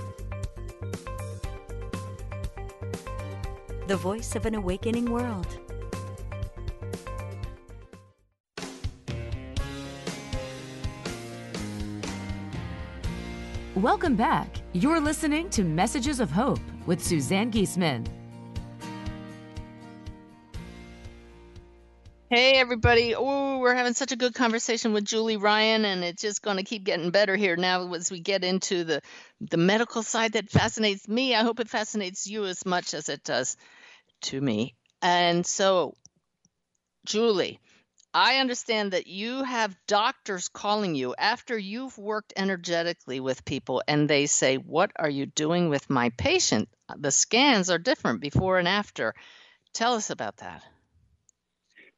[3.86, 5.46] The voice of an awakening world.
[13.76, 14.65] Welcome back.
[14.76, 18.06] You're listening to Messages of Hope with Suzanne Giesemann.
[22.28, 23.14] Hey, everybody.
[23.14, 26.62] Oh, we're having such a good conversation with Julie Ryan, and it's just going to
[26.62, 29.00] keep getting better here now as we get into the,
[29.40, 31.34] the medical side that fascinates me.
[31.34, 33.56] I hope it fascinates you as much as it does
[34.24, 34.74] to me.
[35.00, 35.94] And so,
[37.06, 37.60] Julie,
[38.18, 44.08] I understand that you have doctors calling you after you've worked energetically with people, and
[44.08, 46.70] they say, What are you doing with my patient?
[46.96, 49.14] The scans are different before and after.
[49.74, 50.64] Tell us about that.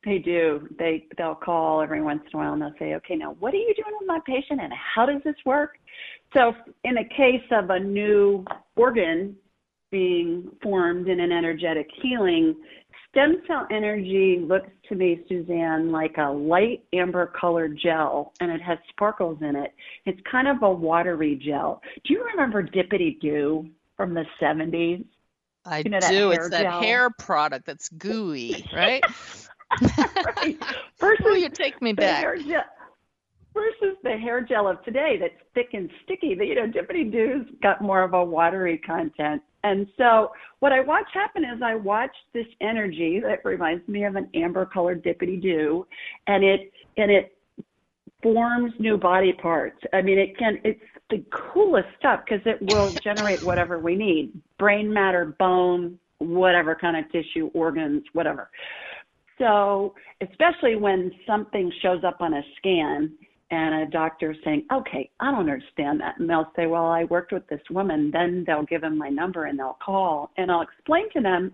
[0.04, 0.68] They do.
[0.76, 3.58] They they'll call every once in a while and they'll say, "Okay, now what are
[3.58, 5.78] you doing with my patient, and how does this work?"
[6.34, 6.52] So,
[6.82, 9.36] in a case of a new organ
[9.92, 12.56] being formed in an energetic healing,
[13.10, 18.60] stem cell energy looks to me, Suzanne, like a light amber colored gel and it
[18.60, 19.72] has sparkles in it.
[20.06, 21.82] It's kind of a watery gel.
[22.04, 25.04] Do you remember Dippity Doo from the 70s?
[25.64, 26.30] I You know, do.
[26.30, 26.80] hair It's that gel.
[26.82, 29.02] hair product that's gooey, right?
[30.36, 30.56] right.
[30.98, 32.18] Versus Will you take me back?
[32.20, 32.62] hair gel
[33.54, 36.34] versus the hair gel of today that's thick and sticky.
[36.34, 39.42] The, you know, Dippity Doo's got more of a watery content.
[39.64, 40.30] And so
[40.60, 44.66] what I watch happen is I watch this energy that reminds me of an amber
[44.66, 45.86] colored Dippity Doo
[46.26, 47.36] and it and it
[48.22, 49.78] forms new body parts.
[49.92, 50.80] I mean it can it's
[51.10, 54.32] the coolest stuff because it will generate whatever we need.
[54.58, 58.50] Brain matter, bone, whatever kind of tissue, organs, whatever.
[59.38, 63.12] So, especially when something shows up on a scan
[63.50, 66.18] and a doctor saying, okay, I don't understand that.
[66.18, 68.10] And they'll say, well, I worked with this woman.
[68.12, 70.30] Then they'll give them my number and they'll call.
[70.36, 71.52] And I'll explain to them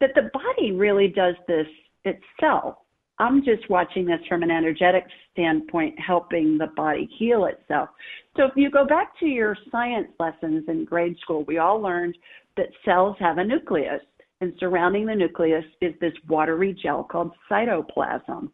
[0.00, 1.66] that the body really does this
[2.04, 2.76] itself.
[3.20, 7.88] I'm just watching this from an energetic standpoint, helping the body heal itself.
[8.36, 12.16] So if you go back to your science lessons in grade school, we all learned
[12.56, 14.02] that cells have a nucleus,
[14.40, 18.50] and surrounding the nucleus is this watery gel called cytoplasm.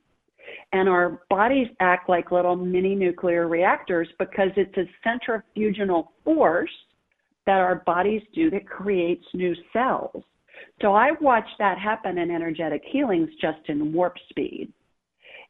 [0.72, 6.70] And our bodies act like little mini nuclear reactors because it's a centrifugal force
[7.46, 10.22] that our bodies do that creates new cells.
[10.82, 14.72] So I watched that happen in energetic healings just in warp speed.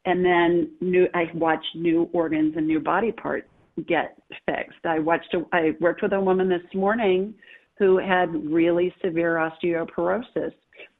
[0.05, 3.47] And then new I watched new organs and new body parts
[3.87, 4.85] get fixed.
[4.85, 7.33] I watched a, I worked with a woman this morning
[7.77, 10.53] who had really severe osteoporosis.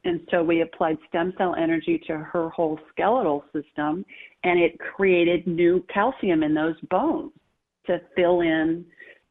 [0.04, 4.06] And so we applied stem cell energy to her whole skeletal system
[4.44, 7.32] and it created new calcium in those bones
[7.88, 8.86] to fill in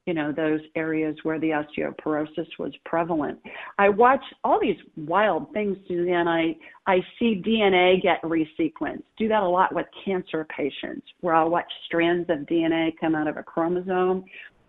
[0.07, 3.39] you know those areas where the osteoporosis was prevalent.
[3.79, 6.29] I watch all these wild things suzanne.
[6.29, 9.05] I i see dna get resequenced.
[9.17, 13.29] Do that a lot with cancer patients where i'll watch strands of dna come out
[13.29, 14.25] of a chromosome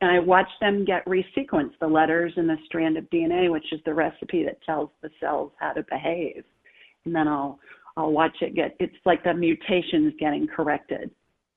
[0.05, 3.79] and i watch them get resequenced the letters in the strand of dna which is
[3.85, 6.43] the recipe that tells the cells how to behave
[7.05, 7.59] and then i'll
[7.97, 11.09] i'll watch it get it's like the mutations getting corrected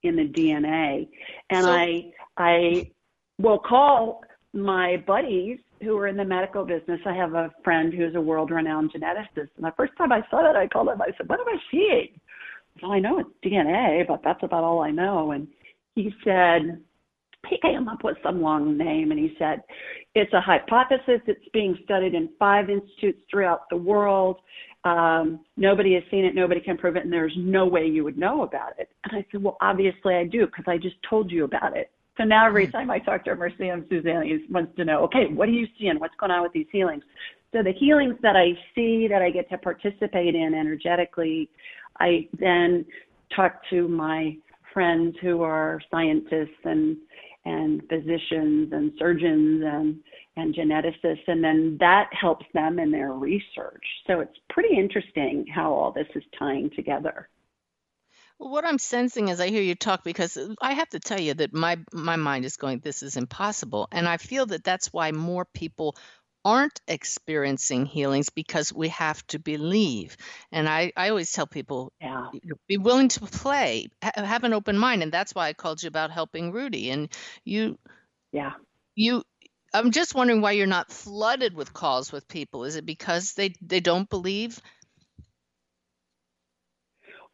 [0.03, 1.09] in the dna
[1.51, 2.91] and So- i i
[3.39, 7.01] will call my buddies who are in the medical business.
[7.07, 9.51] I have a friend who's a world renowned geneticist.
[9.57, 11.57] And the first time I saw that, I called him, I said, What am I
[11.71, 12.09] seeing?
[12.83, 15.33] Well, I know it's DNA, but that's about all I know.
[15.33, 15.47] And
[15.95, 16.81] he said,
[17.49, 19.63] he came up with some long name and he said,
[20.15, 21.21] It's a hypothesis.
[21.27, 24.37] It's being studied in five institutes throughout the world.
[24.85, 28.17] Um, nobody has seen it, nobody can prove it, and there's no way you would
[28.17, 28.89] know about it.
[29.05, 31.91] And I said, Well, obviously I do because I just told you about it.
[32.19, 34.85] So now every time I talk to him or see him, Suzanne he wants to
[34.85, 36.01] know, okay, what are you seeing?
[36.01, 37.05] What's going on with these healings?
[37.53, 41.49] So the healings that I see that I get to participate in energetically,
[42.01, 42.85] I then
[43.35, 44.37] talk to my
[44.75, 46.97] friends who are scientists and
[47.49, 50.01] and physicians and surgeons and
[50.37, 53.85] and geneticists and then that helps them in their research.
[54.07, 57.29] So it's pretty interesting how all this is tying together.
[58.39, 61.35] Well, what I'm sensing as I hear you talk, because I have to tell you
[61.35, 65.11] that my my mind is going, this is impossible, and I feel that that's why
[65.11, 65.97] more people
[66.45, 70.17] aren't experiencing healings because we have to believe.
[70.53, 72.31] And I I always tell people, Yeah.
[72.69, 75.89] be willing to play, ha- have an open mind, and that's why I called you
[75.89, 76.91] about helping Rudy.
[76.91, 77.13] And
[77.45, 77.79] you
[78.33, 78.53] Yeah.
[78.95, 79.23] you.
[79.75, 82.65] I'm just wondering why you're not flooded with calls with people.
[82.65, 84.61] Is it because they they don't believe?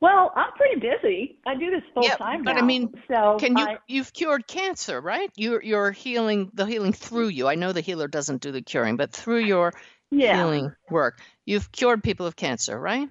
[0.00, 1.38] Well, I'm pretty busy.
[1.46, 4.46] I do this full Yeah, time but I mean, so Can you I, you've cured
[4.46, 5.30] cancer, right?
[5.36, 7.48] You're you're healing the healing through you.
[7.48, 9.72] I know the healer doesn't do the curing, but through your
[10.10, 13.08] yeah, healing work, you've cured people of cancer, right?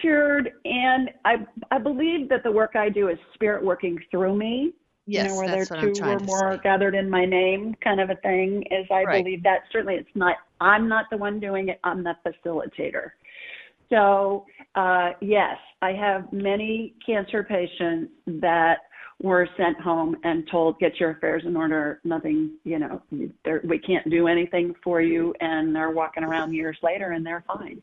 [0.00, 1.36] cured, and I
[1.70, 4.72] I believe that the work I do is spirit working through me.
[5.06, 6.62] Yes, you know, where that's there I'm two or more say.
[6.62, 8.64] gathered in my name, kind of a thing.
[8.70, 9.06] Is I Right.
[9.06, 10.36] believe that certainly it's not.
[10.60, 11.80] I'm not the one doing it.
[11.84, 13.10] I'm the facilitator.
[13.90, 14.44] So
[14.74, 18.78] uh, yes, I have many cancer patients that
[19.22, 22.00] were sent home and told, "Get your affairs in order.
[22.04, 27.12] Nothing, you know, we can't do anything for you," and they're walking around years later
[27.12, 27.80] and they're fine.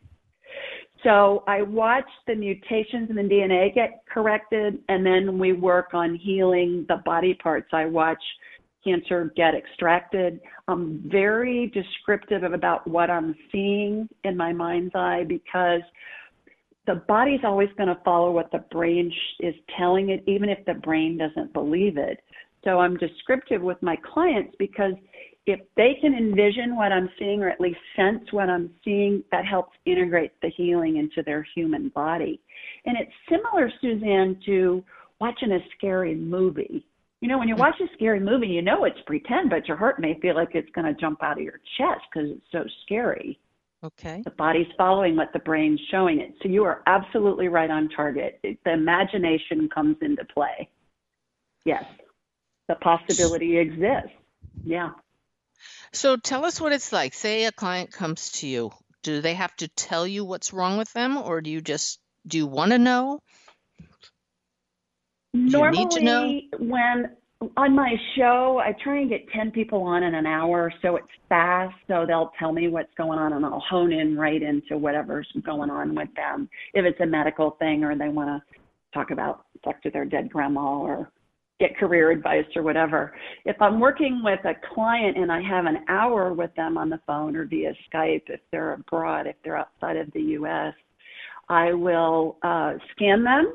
[1.02, 6.14] So I watch the mutations in the DNA get corrected, and then we work on
[6.14, 7.68] healing the body parts.
[7.72, 8.22] I watch
[8.84, 10.40] cancer get extracted.
[10.68, 15.80] I'm very descriptive about what I'm seeing in my mind's eye because
[16.86, 20.74] the body's always going to follow what the brain is telling it, even if the
[20.74, 22.20] brain doesn't believe it.
[22.62, 24.94] So I'm descriptive with my clients because
[25.46, 29.44] if they can envision what I'm seeing or at least sense what I'm seeing, that
[29.44, 32.40] helps integrate the healing into their human body.
[32.86, 34.82] And it's similar, Suzanne, to
[35.20, 36.86] watching a scary movie.
[37.24, 39.98] You know, when you watch a scary movie, you know it's pretend, but your heart
[39.98, 43.40] may feel like it's going to jump out of your chest because it's so scary.
[43.82, 44.20] Okay.
[44.22, 46.34] The body's following what the brain's showing it.
[46.42, 48.40] So you are absolutely right on target.
[48.42, 50.68] The imagination comes into play.
[51.64, 51.84] Yes.
[52.68, 54.12] The possibility exists.
[54.62, 54.90] Yeah.
[55.94, 57.14] So tell us what it's like.
[57.14, 58.70] Say a client comes to you.
[59.02, 62.36] Do they have to tell you what's wrong with them or do you just do
[62.36, 63.22] you want to know?
[65.34, 66.40] Normally, need to know?
[66.60, 67.10] when
[67.56, 71.08] on my show, I try and get 10 people on in an hour, so it's
[71.28, 71.74] fast.
[71.88, 75.70] So they'll tell me what's going on, and I'll hone in right into whatever's going
[75.70, 76.48] on with them.
[76.72, 78.60] If it's a medical thing, or they want to
[78.94, 81.10] talk about talk to their dead grandma, or
[81.58, 83.14] get career advice, or whatever.
[83.44, 87.00] If I'm working with a client and I have an hour with them on the
[87.06, 90.74] phone or via Skype, if they're abroad, if they're outside of the U.S.,
[91.48, 93.54] I will uh, scan them.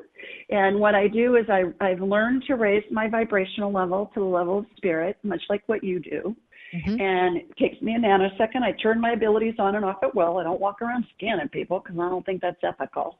[0.50, 4.26] And what I do is I, I've learned to raise my vibrational level to the
[4.26, 6.36] level of spirit, much like what you do.
[6.74, 7.02] Mhm.
[7.02, 8.62] And it takes me a nanosecond.
[8.62, 10.38] I turn my abilities on and off at will.
[10.38, 13.18] I don't walk around scanning people because I don't think that's ethical.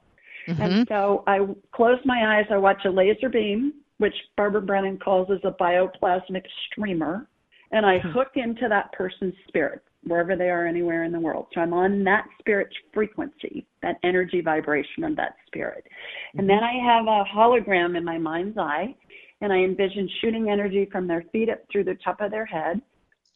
[0.48, 0.60] Mhm.
[0.60, 2.46] And so I close my eyes.
[2.52, 7.28] I watch a laser beam, which Barbara Brennan calls as a bioplasmic streamer,
[7.72, 11.48] and I hook into that person's spirit wherever they are anywhere in the world.
[11.54, 15.86] So I'm on that spirit's frequency, that energy vibration of that spirit.
[16.34, 16.48] And mm-hmm.
[16.48, 18.96] then I have a hologram in my mind's eye,
[19.42, 22.82] and I envision shooting energy from their feet up through the top of their head.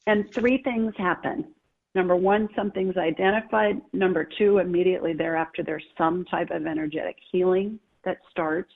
[0.07, 1.45] And three things happen.
[1.95, 3.79] Number one, something's identified.
[3.93, 8.73] Number two, immediately thereafter, there's some type of energetic healing that starts.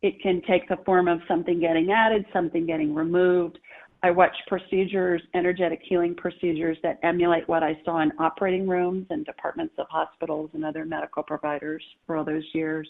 [0.00, 3.58] It can take the form of something getting added, something getting removed.
[4.04, 9.24] I watch procedures, energetic healing procedures that emulate what I saw in operating rooms and
[9.24, 12.88] departments of hospitals and other medical providers for all those years.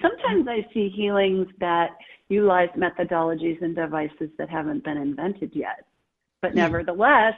[0.00, 1.90] Sometimes I see healings that
[2.28, 5.84] utilize methodologies and devices that haven't been invented yet.
[6.42, 6.58] But hmm.
[6.58, 7.34] nevertheless,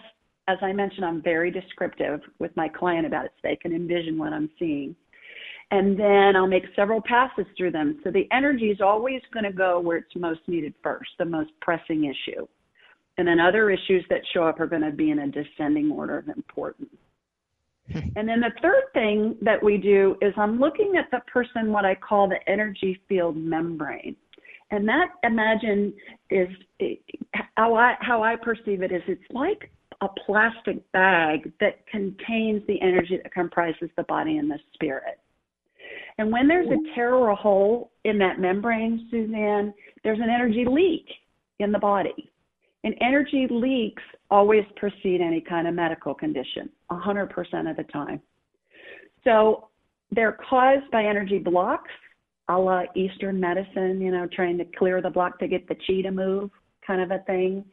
[0.47, 4.19] as I mentioned, I'm very descriptive with my client about it so they can envision
[4.19, 4.95] what I'm seeing.
[5.71, 8.01] And then I'll make several passes through them.
[8.05, 11.53] So the energy is always going to go where it's most needed first, the most
[11.63, 12.47] pressing issue.
[13.17, 16.19] And then other issues that show up are going to be in a descending order
[16.19, 16.91] of importance.
[17.93, 17.99] Hmm.
[18.17, 21.85] And then the third thing that we do is I'm looking at the person, what
[21.85, 24.17] I call the energy field membrane.
[24.71, 25.93] And that imagine
[26.31, 26.49] is
[27.57, 32.81] how I, how I perceive it is it's like a plastic bag that contains the
[32.81, 35.21] energy that comprises the body and the spirit.
[36.19, 40.65] And when there's a tear or a hole in that membrane, Suzanne, there's an energy
[40.69, 41.07] leak
[41.59, 42.31] in the body.
[42.85, 48.21] And energy leaks always precede any kind of medical condition, 100% of the time.
[49.25, 49.69] So
[50.13, 51.91] they're caused by energy blocks,
[52.49, 56.03] a la Eastern medicine, you know, trying to clear the block to get the chi
[56.03, 56.51] to move,
[56.87, 57.65] kind of a thing.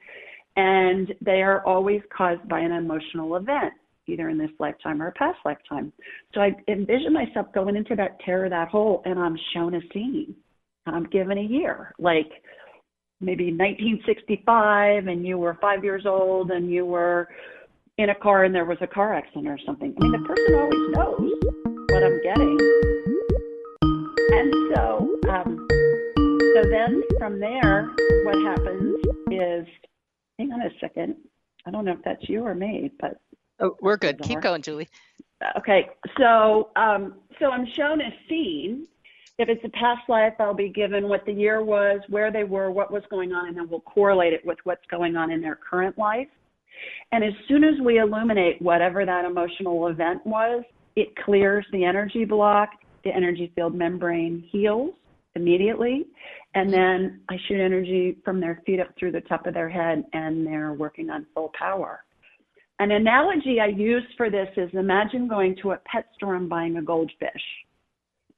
[0.55, 3.73] And they are always caused by an emotional event,
[4.07, 5.91] either in this lifetime or a past lifetime.
[6.33, 10.35] So I envision myself going into that tear, that hole, and I'm shown a scene.
[10.85, 12.31] I'm given a year, like
[13.21, 17.29] maybe 1965, and you were five years old, and you were
[17.97, 19.93] in a car, and there was a car accident or something.
[19.99, 21.31] I mean, the person always knows
[21.91, 22.57] what I'm getting.
[24.33, 25.67] And so, um,
[26.55, 27.89] so then from there,
[28.23, 28.97] what happens
[29.31, 29.67] is,
[30.37, 31.15] hang on a second.
[31.65, 33.21] I don't know if that's you or me, but
[33.61, 34.19] Oh, we're good.
[34.21, 34.89] Keep going, Julie.
[35.57, 38.87] Okay, so um, so I'm shown a scene.
[39.41, 42.69] If it's a past life, I'll be given what the year was, where they were,
[42.69, 45.55] what was going on, and then we'll correlate it with what's going on in their
[45.55, 46.27] current life.
[47.11, 50.63] And as soon as we illuminate whatever that emotional event was,
[50.95, 52.69] it clears the energy block,
[53.03, 54.93] the energy field membrane heals
[55.33, 56.05] immediately,
[56.53, 60.03] and then I shoot energy from their feet up through the top of their head,
[60.13, 62.03] and they're working on full power.
[62.77, 66.77] An analogy I use for this is imagine going to a pet store and buying
[66.77, 67.41] a goldfish.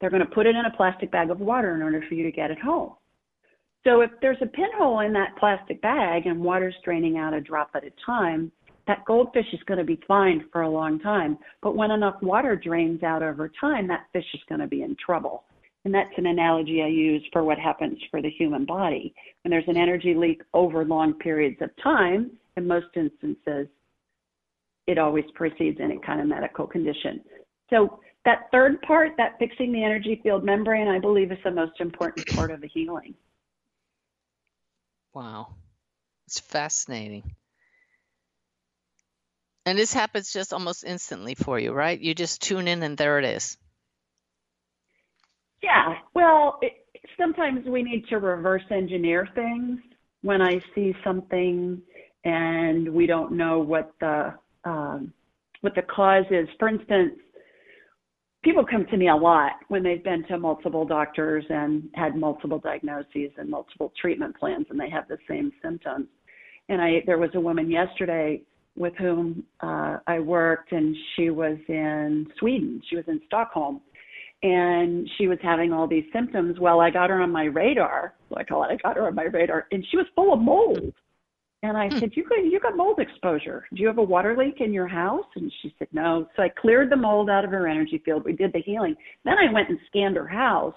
[0.03, 2.25] They're going to put it in a plastic bag of water in order for you
[2.25, 2.95] to get it home.
[3.85, 7.69] So if there's a pinhole in that plastic bag and water's draining out a drop
[7.73, 8.51] at a time,
[8.85, 11.37] that goldfish is going to be fine for a long time.
[11.61, 14.97] But when enough water drains out over time, that fish is going to be in
[14.97, 15.45] trouble.
[15.85, 19.15] And that's an analogy I use for what happens for the human body.
[19.43, 23.69] When there's an energy leak over long periods of time, in most instances,
[24.85, 27.21] it always precedes any kind of medical condition.
[27.69, 31.79] So that third part, that fixing the energy field membrane, I believe is the most
[31.79, 33.13] important part of the healing.
[35.13, 35.55] Wow.
[36.27, 37.35] It's fascinating.
[39.65, 41.99] And this happens just almost instantly for you, right?
[41.99, 43.57] You just tune in and there it is.
[45.61, 45.95] Yeah.
[46.13, 46.85] Well, it,
[47.17, 49.79] sometimes we need to reverse engineer things.
[50.21, 51.81] When I see something
[52.23, 55.13] and we don't know what the um,
[55.61, 57.13] what the cause is, for instance,
[58.43, 62.59] people come to me a lot when they've been to multiple doctors and had multiple
[62.59, 66.07] diagnoses and multiple treatment plans, and they have the same symptoms.
[66.69, 68.41] And I there was a woman yesterday
[68.75, 72.81] with whom uh, I worked, and she was in Sweden.
[72.89, 73.81] She was in Stockholm,
[74.41, 76.59] and she was having all these symptoms.
[76.59, 78.15] Well, I got her on my radar.
[78.29, 78.71] So I call it.
[78.71, 80.93] I got her on my radar, and she was full of mold.
[81.63, 81.97] And I hmm.
[81.97, 83.65] said, "You got you got mold exposure.
[83.73, 86.49] Do you have a water leak in your house?" And she said, "No." So I
[86.49, 88.25] cleared the mold out of her energy field.
[88.25, 88.95] We did the healing.
[89.23, 90.75] Then I went and scanned her house,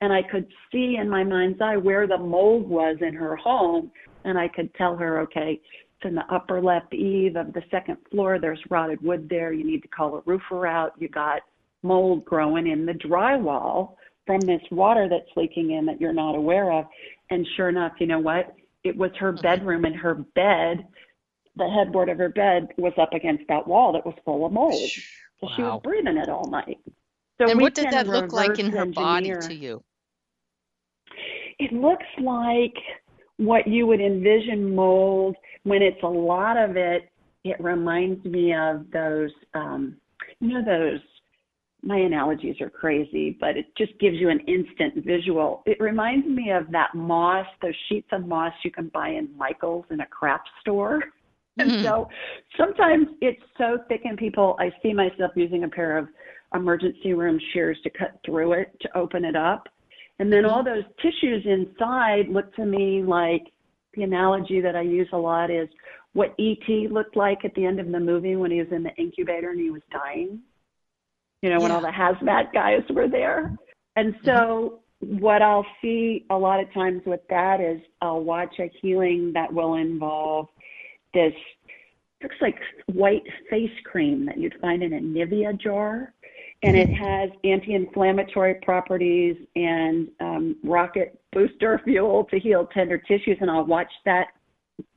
[0.00, 3.92] and I could see in my mind's eye where the mold was in her home,
[4.24, 7.98] and I could tell her, "Okay, it's in the upper left eave of the second
[8.10, 8.40] floor.
[8.40, 9.52] There's rotted wood there.
[9.52, 10.94] You need to call a roofer out.
[10.98, 11.42] You got
[11.82, 13.94] mold growing in the drywall
[14.26, 16.86] from this water that's leaking in that you're not aware of.
[17.30, 18.54] And sure enough, you know what?
[18.84, 20.86] It was her bedroom and her bed,
[21.56, 24.74] the headboard of her bed was up against that wall that was full of mold.
[25.40, 26.78] So she was breathing it all night.
[27.40, 29.82] So and what did that look like in her body to you?
[31.58, 32.74] It looks like
[33.36, 37.08] what you would envision mold when it's a lot of it.
[37.44, 39.96] It reminds me of those, um,
[40.40, 41.00] you know, those.
[41.86, 45.62] My analogies are crazy, but it just gives you an instant visual.
[45.66, 49.84] It reminds me of that moss, those sheets of moss you can buy in Michael's
[49.90, 51.02] in a craft store.
[51.56, 51.82] And Mhm.
[51.84, 52.08] so
[52.56, 56.08] sometimes it's so thick in people, I see myself using a pair of
[56.52, 59.68] emergency room shears to cut through it to open it up.
[60.18, 63.52] And then all those tissues inside look to me like
[63.92, 65.68] the analogy that I use a lot is
[66.14, 66.88] what E.T.
[66.88, 69.60] looked like at the end of the movie when he was in the incubator and
[69.60, 70.40] he was dying.
[71.44, 71.76] You know, when Yeah.
[71.76, 73.54] all the hazmat guys were there.
[73.96, 78.68] And so what I'll see a lot of times with that is I'll watch a
[78.80, 80.48] healing that will involve
[81.12, 81.34] this
[82.22, 82.58] looks like
[82.94, 86.14] white face cream that you'd find in a Nivea jar.
[86.62, 93.36] And it has anti inflammatory properties and um, rocket booster fuel to heal tender tissues.
[93.42, 94.28] And I'll watch that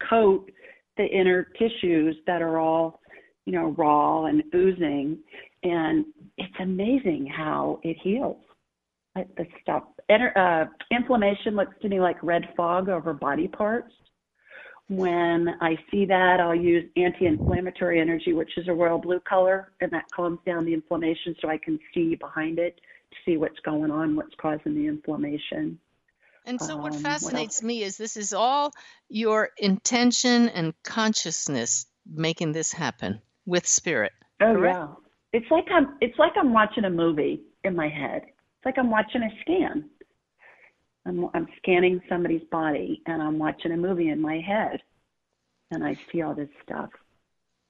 [0.09, 0.49] coat
[0.95, 3.01] the inner tissues that are all,
[3.45, 5.17] you know, raw and oozing.
[5.63, 6.05] And
[6.37, 8.37] it's amazing how it heals
[9.15, 9.83] like the stuff.
[10.09, 13.91] Uh, inflammation looks to me like red fog over body parts.
[14.89, 19.91] When I see that, I'll use anti-inflammatory energy, which is a royal blue color, and
[19.91, 22.79] that calms down the inflammation so I can see behind it
[23.11, 25.77] to see what's going on, what's causing the inflammation.
[26.45, 27.63] And so, what Um, what fascinates else?
[27.63, 28.71] me is this is all
[29.09, 34.13] your intention and consciousness making this happen with spirit.
[34.41, 34.77] Oh Correct.
[34.77, 34.87] yeah.
[35.37, 38.23] It's like I'm it's like I'm watching a movie in my head.
[38.25, 39.87] It's like I'm watching a scan.
[41.05, 44.81] I'm I'm scanning somebody's body and I'm watching a movie in my head.
[45.69, 46.89] And I see all this stuff.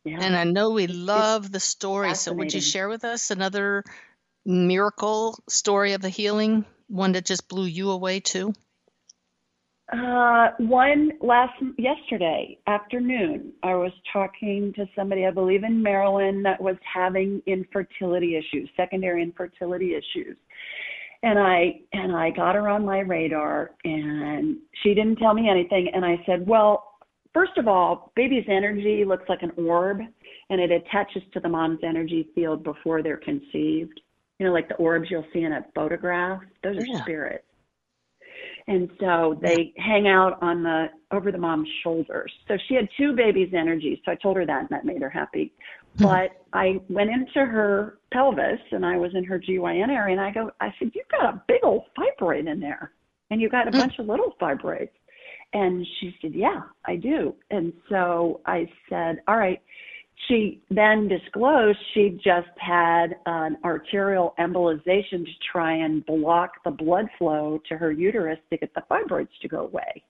[0.05, 0.19] Yeah.
[0.21, 2.15] And I know we love the story.
[2.15, 3.83] So, would you share with us another
[4.45, 8.53] miracle story of a healing, one that just blew you away too?
[9.91, 16.59] Uh, one last yesterday afternoon, I was talking to somebody I believe in Maryland that
[16.59, 20.35] was having infertility issues, secondary infertility issues,
[21.23, 25.89] and I and I got her on my radar, and she didn't tell me anything,
[25.93, 26.97] and I said, well,
[27.33, 30.01] first of all, baby's energy looks like an orb,
[30.49, 34.01] and it attaches to the mom's energy field before they're conceived.
[34.37, 36.41] You know, like the orbs you'll see in a photograph.
[36.61, 37.01] Those are Yeah.
[37.03, 37.46] spirits
[38.67, 42.31] and so they hang out on the over the mom's shoulders.
[42.47, 44.01] So she had two babies' energy.
[44.03, 45.53] So I told her that, and that made her happy.
[45.97, 46.03] Hmm.
[46.03, 50.31] But I went into her pelvis, and I was in her GYN area, and I
[50.31, 52.91] go, I said, you've got a big old fibroid in there,
[53.31, 53.77] and you've got a hmm.
[53.77, 54.89] bunch of little fibroids.
[55.53, 57.33] And she said, Yeah, I do.
[57.51, 59.61] And so I said, All right.
[60.27, 67.05] She then disclosed she just had an arterial embolization to try and block the blood
[67.17, 70.03] flow to her uterus to get the fibroids to go away.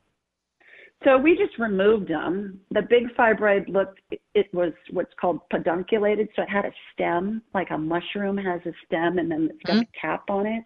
[1.03, 2.59] So we just removed them.
[2.71, 3.99] The big fibroid looked,
[4.33, 6.29] it was what's called pedunculated.
[6.35, 9.75] So it had a stem, like a mushroom has a stem, and then it's got
[9.75, 10.07] a mm-hmm.
[10.07, 10.63] cap on it.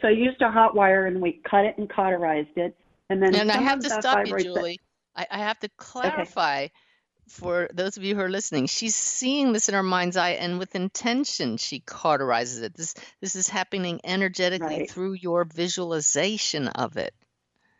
[0.00, 2.76] So I used a hot wire and we cut it and cauterized it.
[3.10, 4.80] And then And I have to stop you, fibroids that- Julie.
[5.16, 6.68] I, I have to clarify
[7.30, 8.66] for those of you who are listening.
[8.66, 12.74] She's seeing this in her mind's eye, and with intention, she cauterizes it.
[12.74, 14.90] This this is happening energetically Right.
[14.90, 17.14] through your visualization of it.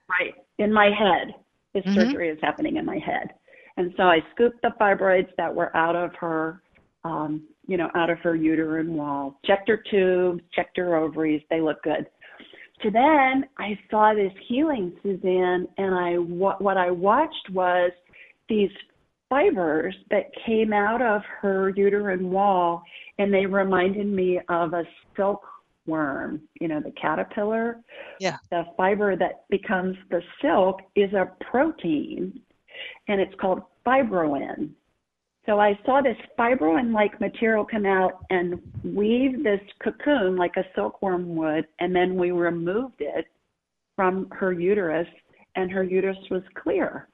[0.08, 0.34] Right.
[0.58, 1.34] In my head.
[1.72, 1.94] This Mhm.
[1.94, 3.32] surgery is happening in my head.
[3.76, 6.62] And so I scooped the fibroids that were out of her,
[7.04, 11.42] um, you know, out of her uterine wall, checked her tubes, checked her ovaries.
[11.48, 12.06] They look good.
[12.82, 17.92] So then I saw this healing, Suzanne, and I what, what I watched was
[18.48, 18.70] these
[19.30, 22.82] fibers that came out of her uterine wall,
[23.18, 24.82] and they reminded me of a
[25.16, 27.78] silkworm, you know, the caterpillar.
[28.18, 28.36] Yeah.
[28.50, 32.40] The fiber that becomes the silk is a protein,
[33.08, 34.70] and it's called fibroin.
[35.46, 40.64] So I saw this fibroin like material come out and weave this cocoon like a
[40.74, 43.26] silkworm would, and then we removed it
[43.96, 45.08] from her uterus,
[45.56, 47.08] and her uterus was clear.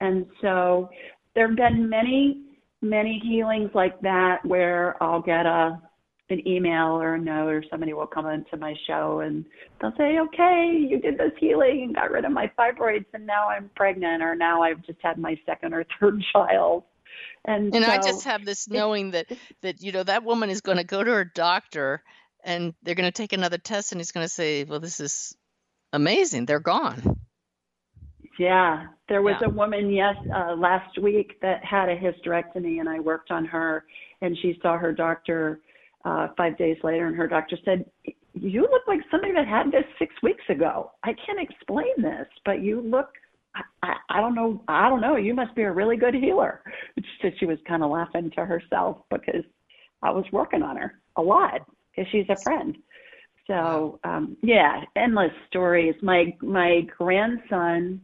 [0.00, 0.90] And so
[1.34, 2.42] there have been many,
[2.80, 5.80] many healings like that where I'll get a
[6.30, 9.44] an email or a note or somebody will come into my show and
[9.80, 13.48] they'll say, Okay, you did this healing and got rid of my fibroids and now
[13.48, 16.84] I'm pregnant or now I've just had my second or third child.
[17.44, 19.26] And, And so, I just have this knowing that
[19.60, 22.02] that you know that woman is going to go to her doctor
[22.44, 25.36] and they're going to take another test and he's going to say, "Well, this is
[25.92, 26.46] amazing.
[26.46, 27.18] They're gone."
[28.42, 29.46] Yeah, there was Yeah.
[29.46, 33.84] a woman yes uh, last week that had a hysterectomy, and I worked on her,
[34.20, 35.60] and she saw her doctor
[36.04, 37.84] uh, five days later, and her doctor said,
[38.34, 40.90] "You look like somebody that had this six weeks ago.
[41.04, 43.10] I can't explain this, but you look."
[43.54, 44.64] I, I, I don't know.
[44.66, 45.16] I don't know.
[45.16, 46.62] You must be a really good healer.
[46.96, 49.44] She said she was kind of laughing to herself because
[50.02, 52.76] I was working on her a lot because she's a friend.
[53.46, 55.94] So um, yeah, endless stories.
[56.02, 58.00] My my grandson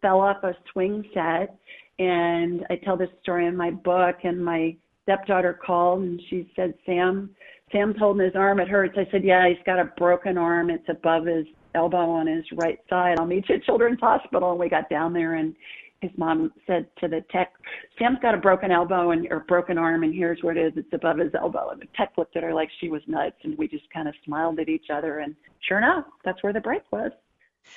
[0.00, 1.56] fell off a swing set,
[1.98, 4.16] and I tell this story in my book.
[4.24, 7.34] And my stepdaughter called, and she said, "Sam,
[7.72, 8.60] Sam's holding his arm.
[8.60, 10.70] It hurts." I said, "Yeah, he's got a broken arm.
[10.70, 13.18] It's above his elbow on his right side.
[13.18, 15.54] I'll meet you at Children's Hospital." And we got down there, and
[16.00, 17.52] his mom said to the tech,
[17.98, 20.72] Sam's got a broken elbow and or broken arm, and here's where it is.
[20.76, 21.70] It's above his elbow.
[21.70, 24.14] And the tech looked at her like she was nuts, and we just kind of
[24.24, 25.18] smiled at each other.
[25.18, 25.34] And
[25.66, 27.10] sure enough, that's where the break was.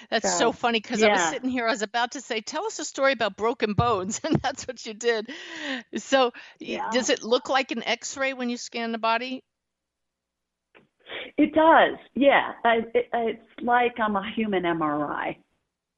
[0.10, 1.68] That's so, So, funny because I was sitting here.
[1.68, 4.86] I was about to say, "Tell us a story about broken bones," and that's what
[4.86, 5.30] you did.
[5.98, 6.90] So, Yeah.
[6.92, 9.44] does it look like an X-ray when you scan the body?
[11.38, 12.54] It does, yeah.
[12.64, 15.36] I, it, it's like I'm a human MRI.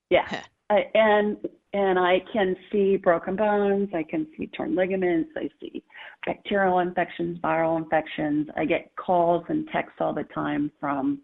[0.10, 0.28] Yeah,
[0.70, 1.38] I, and
[1.74, 3.90] and I can see broken bones.
[3.94, 5.32] I can see torn ligaments.
[5.36, 5.84] I see
[6.26, 8.48] bacterial infections, viral infections.
[8.56, 11.20] I get calls and texts all the time from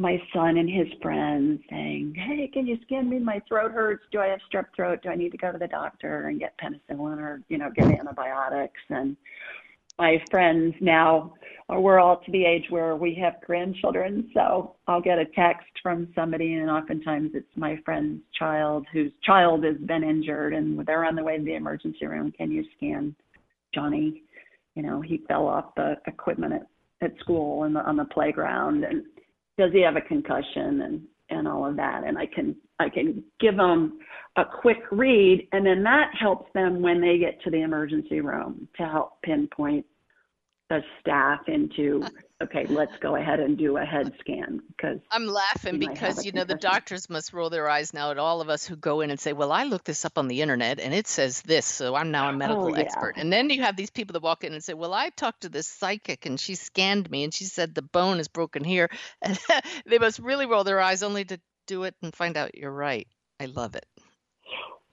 [0.00, 3.18] my son and his friends saying, "Hey, can you scan me?
[3.18, 4.04] My throat hurts.
[4.10, 5.02] Do I have strep throat?
[5.02, 7.86] Do I need to go to the doctor and get penicillin or you know get
[7.86, 9.16] antibiotics?" And
[9.98, 11.34] my friends now
[11.68, 16.08] we're all to the age where we have grandchildren so i'll get a text from
[16.14, 21.14] somebody and oftentimes it's my friend's child whose child has been injured and they're on
[21.14, 23.14] the way to the emergency room can you scan
[23.74, 24.22] johnny
[24.74, 26.66] you know he fell off the equipment at,
[27.02, 29.04] at school and on the playground and
[29.60, 32.02] does he have a concussion and and all of that?
[32.04, 33.98] And i can i can give them
[34.36, 38.66] a quick read and then that helps them when they get to the emergency room
[38.76, 39.84] to help pinpoint
[40.70, 42.06] the staff into
[42.42, 46.16] okay let's go ahead and do a head scan because I'm laughing You might have
[46.16, 48.76] because you know the doctors must roll their eyes now at all of us who
[48.76, 51.42] go in and say, "Well, I looked this up on the internet and it says
[51.42, 52.80] this, so I'm now a medical Oh, yeah.
[52.80, 55.42] expert." And then you have these people that walk in and say, "Well, I talked
[55.42, 58.88] to this psychic and she scanned me and she said the bone is broken here."
[59.22, 59.38] And
[59.86, 63.08] they must really roll their eyes only to do it and find out you're right.
[63.40, 63.86] I love it.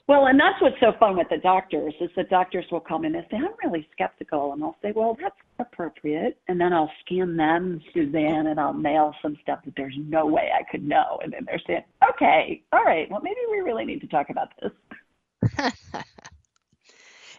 [0.08, 3.16] Well and that's what's so fun with the doctors is the doctors will come in
[3.16, 7.36] and say i'm really skeptical and i'll say well that's appropriate and then i'll scan
[7.36, 11.34] them suzanne and i'll mail some stuff that there's no way i could know and
[11.34, 15.74] then they're saying okay all right well maybe we really need to talk about this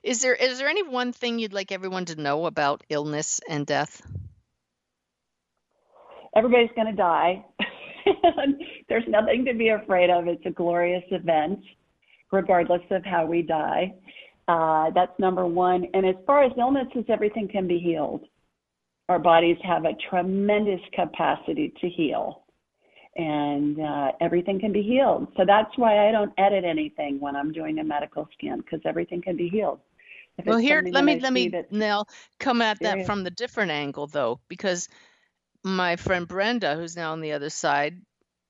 [0.04, 3.66] Is there is there any one thing you'd like everyone to know about illness and
[3.66, 4.00] death?
[6.38, 7.44] everybody's going to die.
[8.88, 10.28] There's nothing to be afraid of.
[10.28, 11.60] It's a glorious event,
[12.32, 13.94] regardless of how we die.
[14.46, 15.86] Uh, that's number one.
[15.94, 18.24] And as far as illnesses, everything can be healed.
[19.08, 22.44] Our bodies have a tremendous capacity to heal,
[23.16, 25.28] and uh, everything can be healed.
[25.36, 29.22] So that's why I don't edit anything when I'm doing a medical scan because everything
[29.22, 29.80] can be healed.
[30.36, 32.06] If Well, here, let me I let me Nell
[32.38, 34.88] come at that from the different angle though, because
[35.64, 38.00] my friend Brenda, who's now on the other side,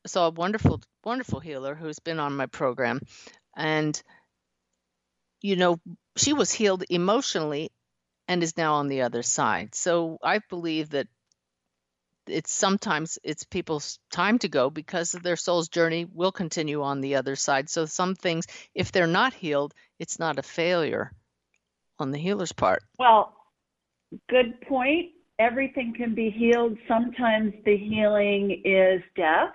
[0.07, 3.01] saw a wonderful, wonderful healer who's been on my program,
[3.59, 4.01] and
[5.43, 5.79] you know
[6.17, 7.71] she was healed emotionally,
[8.27, 9.75] and is now on the other side.
[9.75, 11.09] So I believe that
[12.27, 17.17] it's sometimes it's people's time to go because their soul's journey will continue on the
[17.17, 17.71] other side.
[17.71, 21.13] So some things, if they're not healed, it's not a failure
[21.99, 22.83] on the healer's part.
[22.99, 23.35] Well,
[24.29, 25.13] good point.
[25.39, 26.77] Everything can be healed.
[26.87, 29.55] Sometimes the healing is death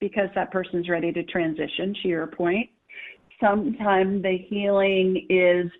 [0.00, 2.70] because that person's ready to transition, to your point.
[3.40, 5.70] Sometimes the healing is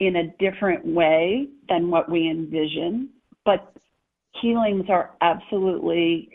[0.00, 3.08] in a different way than what we envision,
[3.44, 3.72] but
[4.40, 6.28] healings are absolutely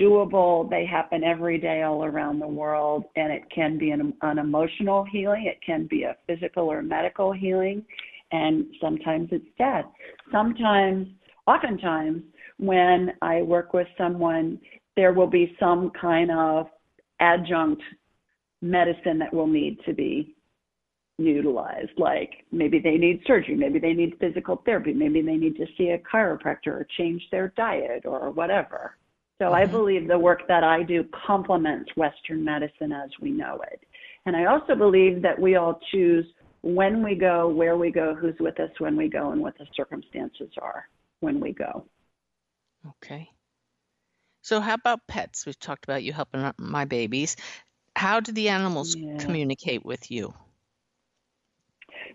[0.00, 0.68] doable.
[0.68, 5.04] They happen every day all around the world, and it can be an, an emotional
[5.04, 7.84] healing, it can be a physical or medical healing,
[8.32, 9.86] and sometimes it's death.
[10.30, 11.08] Sometimes,
[11.46, 12.22] oftentimes,
[12.58, 14.58] when I work with someone,
[14.96, 16.66] there will be some kind of
[17.20, 17.82] adjunct
[18.62, 20.34] medicine that will need to be
[21.18, 21.92] utilized.
[21.98, 25.90] Like maybe they need surgery, maybe they need physical therapy, maybe they need to see
[25.90, 28.96] a chiropractor or change their diet or whatever.
[29.38, 29.54] So mm-hmm.
[29.54, 33.80] I believe the work that I do complements Western medicine as we know it.
[34.26, 36.26] And I also believe that we all choose
[36.62, 39.66] when we go, where we go, who's with us when we go, and what the
[39.74, 40.86] circumstances are
[41.20, 41.86] when we go.
[42.86, 43.30] Okay.
[44.42, 45.46] So, how about pets?
[45.46, 47.36] We've talked about you helping my babies.
[48.00, 49.18] How do the animals yeah.
[49.18, 50.32] communicate with you?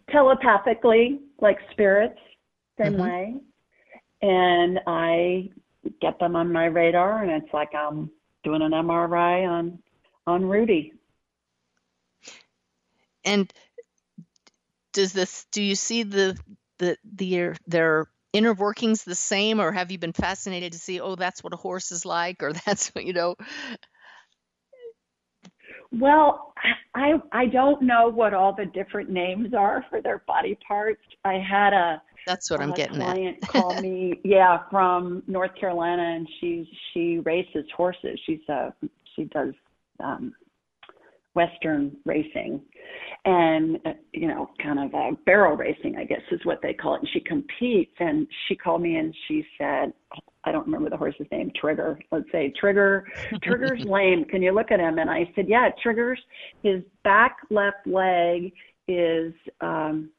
[0.09, 2.17] Telepathically, like spirits,
[2.81, 3.03] same mm-hmm.
[3.03, 3.35] way.
[4.23, 5.51] And I
[6.01, 8.09] get them on my radar, and it's like I'm
[8.43, 9.77] doing an MRI on
[10.25, 10.93] on Rudy.
[13.23, 13.53] And
[14.91, 15.45] does this?
[15.51, 16.35] Do you see the
[16.79, 20.99] the the their inner workings the same, or have you been fascinated to see?
[20.99, 23.35] Oh, that's what a horse is like, or that's what you know.
[25.99, 26.53] Well,
[26.93, 31.01] I I don't know what all the different names are for their body parts.
[31.23, 33.13] I had a that's what I'm getting at.
[33.13, 33.49] client at.
[33.49, 38.19] call me, yeah, from North Carolina, and she she races horses.
[38.25, 38.73] She's a
[39.15, 39.53] she does
[40.03, 40.33] um,
[41.35, 42.61] Western racing,
[43.25, 46.95] and uh, you know, kind of a barrel racing, I guess is what they call
[46.95, 46.99] it.
[46.99, 49.93] And she competes, and she called me and she said,
[50.45, 51.99] I don't remember the horse's name, Trigger.
[52.11, 53.05] Let's say Trigger.
[53.43, 54.25] Trigger's lame.
[54.25, 54.99] Can you look at him?
[54.99, 56.19] And I said, Yeah, Trigger's
[56.63, 58.51] his back left leg
[58.87, 60.09] is um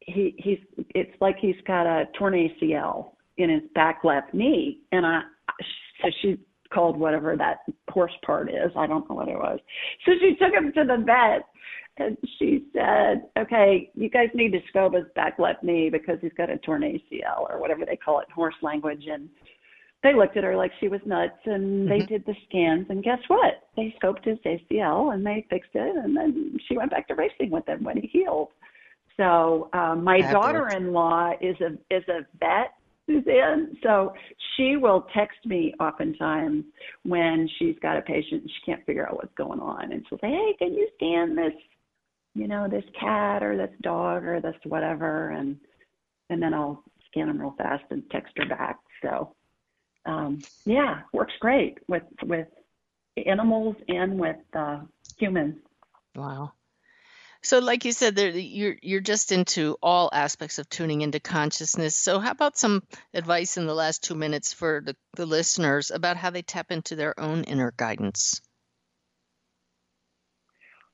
[0.00, 0.58] he he's
[0.94, 4.80] it's like he's got a torn ACL in his back left knee.
[4.92, 5.22] And I
[6.02, 6.38] so she
[6.72, 7.58] called whatever that
[7.90, 8.70] horse part is.
[8.76, 9.58] I don't know what it was.
[10.06, 11.46] So she took him to the vet
[11.98, 16.32] and she said, Okay, you guys need to scope his back left knee because he's
[16.36, 19.28] got a torn ACL or whatever they call it in horse language and
[20.02, 22.14] they looked at her like she was nuts and they mm-hmm.
[22.14, 26.16] did the scans and guess what they scoped his acl and they fixed it and
[26.16, 28.48] then she went back to racing with him when he healed
[29.16, 32.72] so um, my daughter-in-law is a is a vet
[33.06, 33.76] Suzanne.
[33.82, 34.12] So
[34.56, 36.64] she will text me oftentimes
[37.04, 39.92] when she's got a patient and she can't figure out what's going on.
[39.92, 41.52] And she'll say, Hey, can you scan this,
[42.34, 45.30] you know, this cat or this dog or this whatever?
[45.30, 45.56] And
[46.30, 48.78] and then I'll scan them real fast and text her back.
[49.02, 49.34] So
[50.06, 52.48] um, yeah, works great with with
[53.26, 54.80] animals and with uh,
[55.18, 55.56] humans.
[56.14, 56.52] Wow.
[57.44, 61.96] So, like you said, there, you're you're just into all aspects of tuning into consciousness.
[61.96, 66.16] So, how about some advice in the last two minutes for the, the listeners about
[66.16, 68.40] how they tap into their own inner guidance?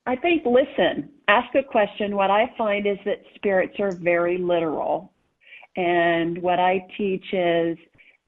[0.07, 2.15] I think listen, ask a question.
[2.15, 5.13] What I find is that spirits are very literal,
[5.77, 7.77] and what I teach is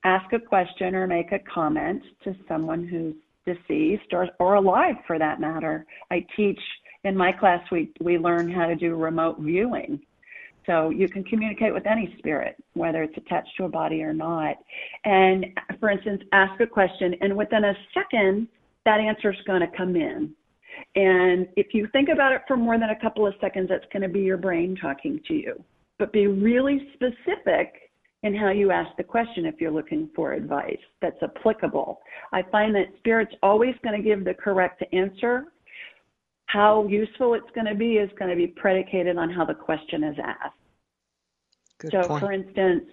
[0.04, 5.18] ask a question or make a comment to someone who's deceased or, or alive for
[5.20, 5.86] that matter.
[6.10, 6.60] I teach
[7.04, 10.00] in my class, we, we learn how to do remote viewing.
[10.68, 14.58] So you can communicate with any spirit, whether it's attached to a body or not.
[15.06, 15.48] And
[15.80, 18.48] for instance, ask a question, and within a second,
[18.86, 20.32] that answer is going to come in.
[20.96, 24.04] And if you think about it for more than a couple of seconds, that's going
[24.04, 25.64] to be your brain talking to you.
[25.98, 27.91] But be really specific
[28.24, 32.00] in how you ask the question if you're looking for advice that's applicable.
[32.32, 35.46] I find that spirit's always going to give the correct answer.
[36.46, 40.04] How useful it's going to be is going to be predicated on how the question
[40.04, 40.56] is asked.
[41.80, 42.20] Good so, point.
[42.24, 42.84] for instance,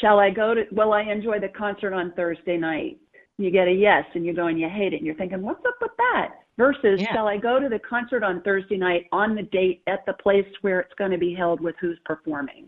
[0.00, 2.98] shall I go to, will I enjoy the concert on Thursday night?
[3.36, 5.64] You get a yes, and you go and you hate it, and you're thinking, what's
[5.66, 6.34] up with that?
[6.56, 7.12] Versus, yeah.
[7.12, 10.46] shall I go to the concert on Thursday night on the date at the place
[10.60, 12.66] where it's going to be held with who's performing?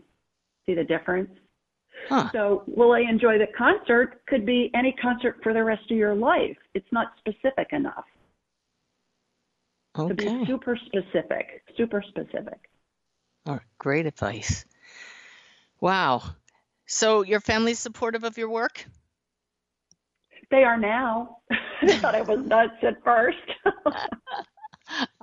[0.65, 1.29] See the difference?
[2.09, 2.29] Huh.
[2.31, 4.21] So, will I enjoy the concert?
[4.27, 6.57] Could be any concert for the rest of your life.
[6.73, 8.05] It's not specific enough.
[9.97, 10.09] Okay.
[10.09, 12.69] To be super specific, super specific.
[13.45, 14.65] All right, great advice.
[15.79, 16.23] Wow.
[16.85, 18.85] So, your family's supportive of your work?
[20.51, 21.37] They are now.
[21.81, 23.37] they thought I was nuts at first.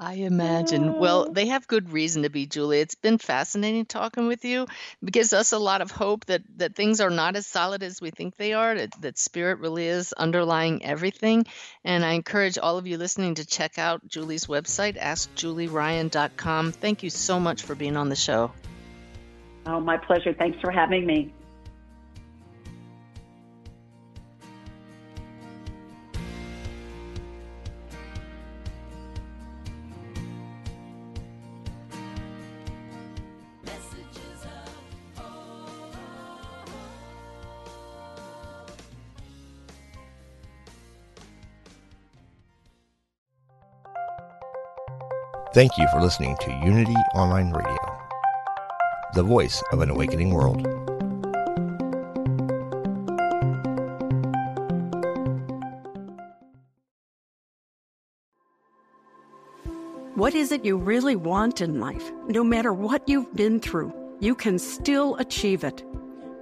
[0.03, 0.99] I imagine.
[0.99, 2.81] Well, they have good reason to be, Julie.
[2.81, 4.67] It's been fascinating talking with you.
[5.01, 8.01] It gives us a lot of hope that that things are not as solid as
[8.01, 8.75] we think they are.
[8.75, 11.47] That, that spirit really is underlying everything.
[11.85, 16.73] And I encourage all of you listening to check out Julie's website, AskJulieRyan.com.
[16.73, 18.51] Thank you so much for being on the show.
[19.67, 20.33] Oh, my pleasure.
[20.33, 21.33] Thanks for having me.
[45.55, 47.77] Thank you for listening to Unity Online Radio,
[49.13, 50.67] the voice of an awakening world.
[60.15, 62.11] What is it you really want in life?
[62.29, 65.85] No matter what you've been through, you can still achieve it.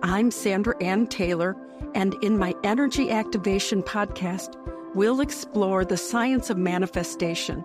[0.04, 1.56] I'm Sandra Anne Taylor,
[1.96, 4.54] and in my Energy Activation podcast,
[4.94, 7.64] we'll explore the science of manifestation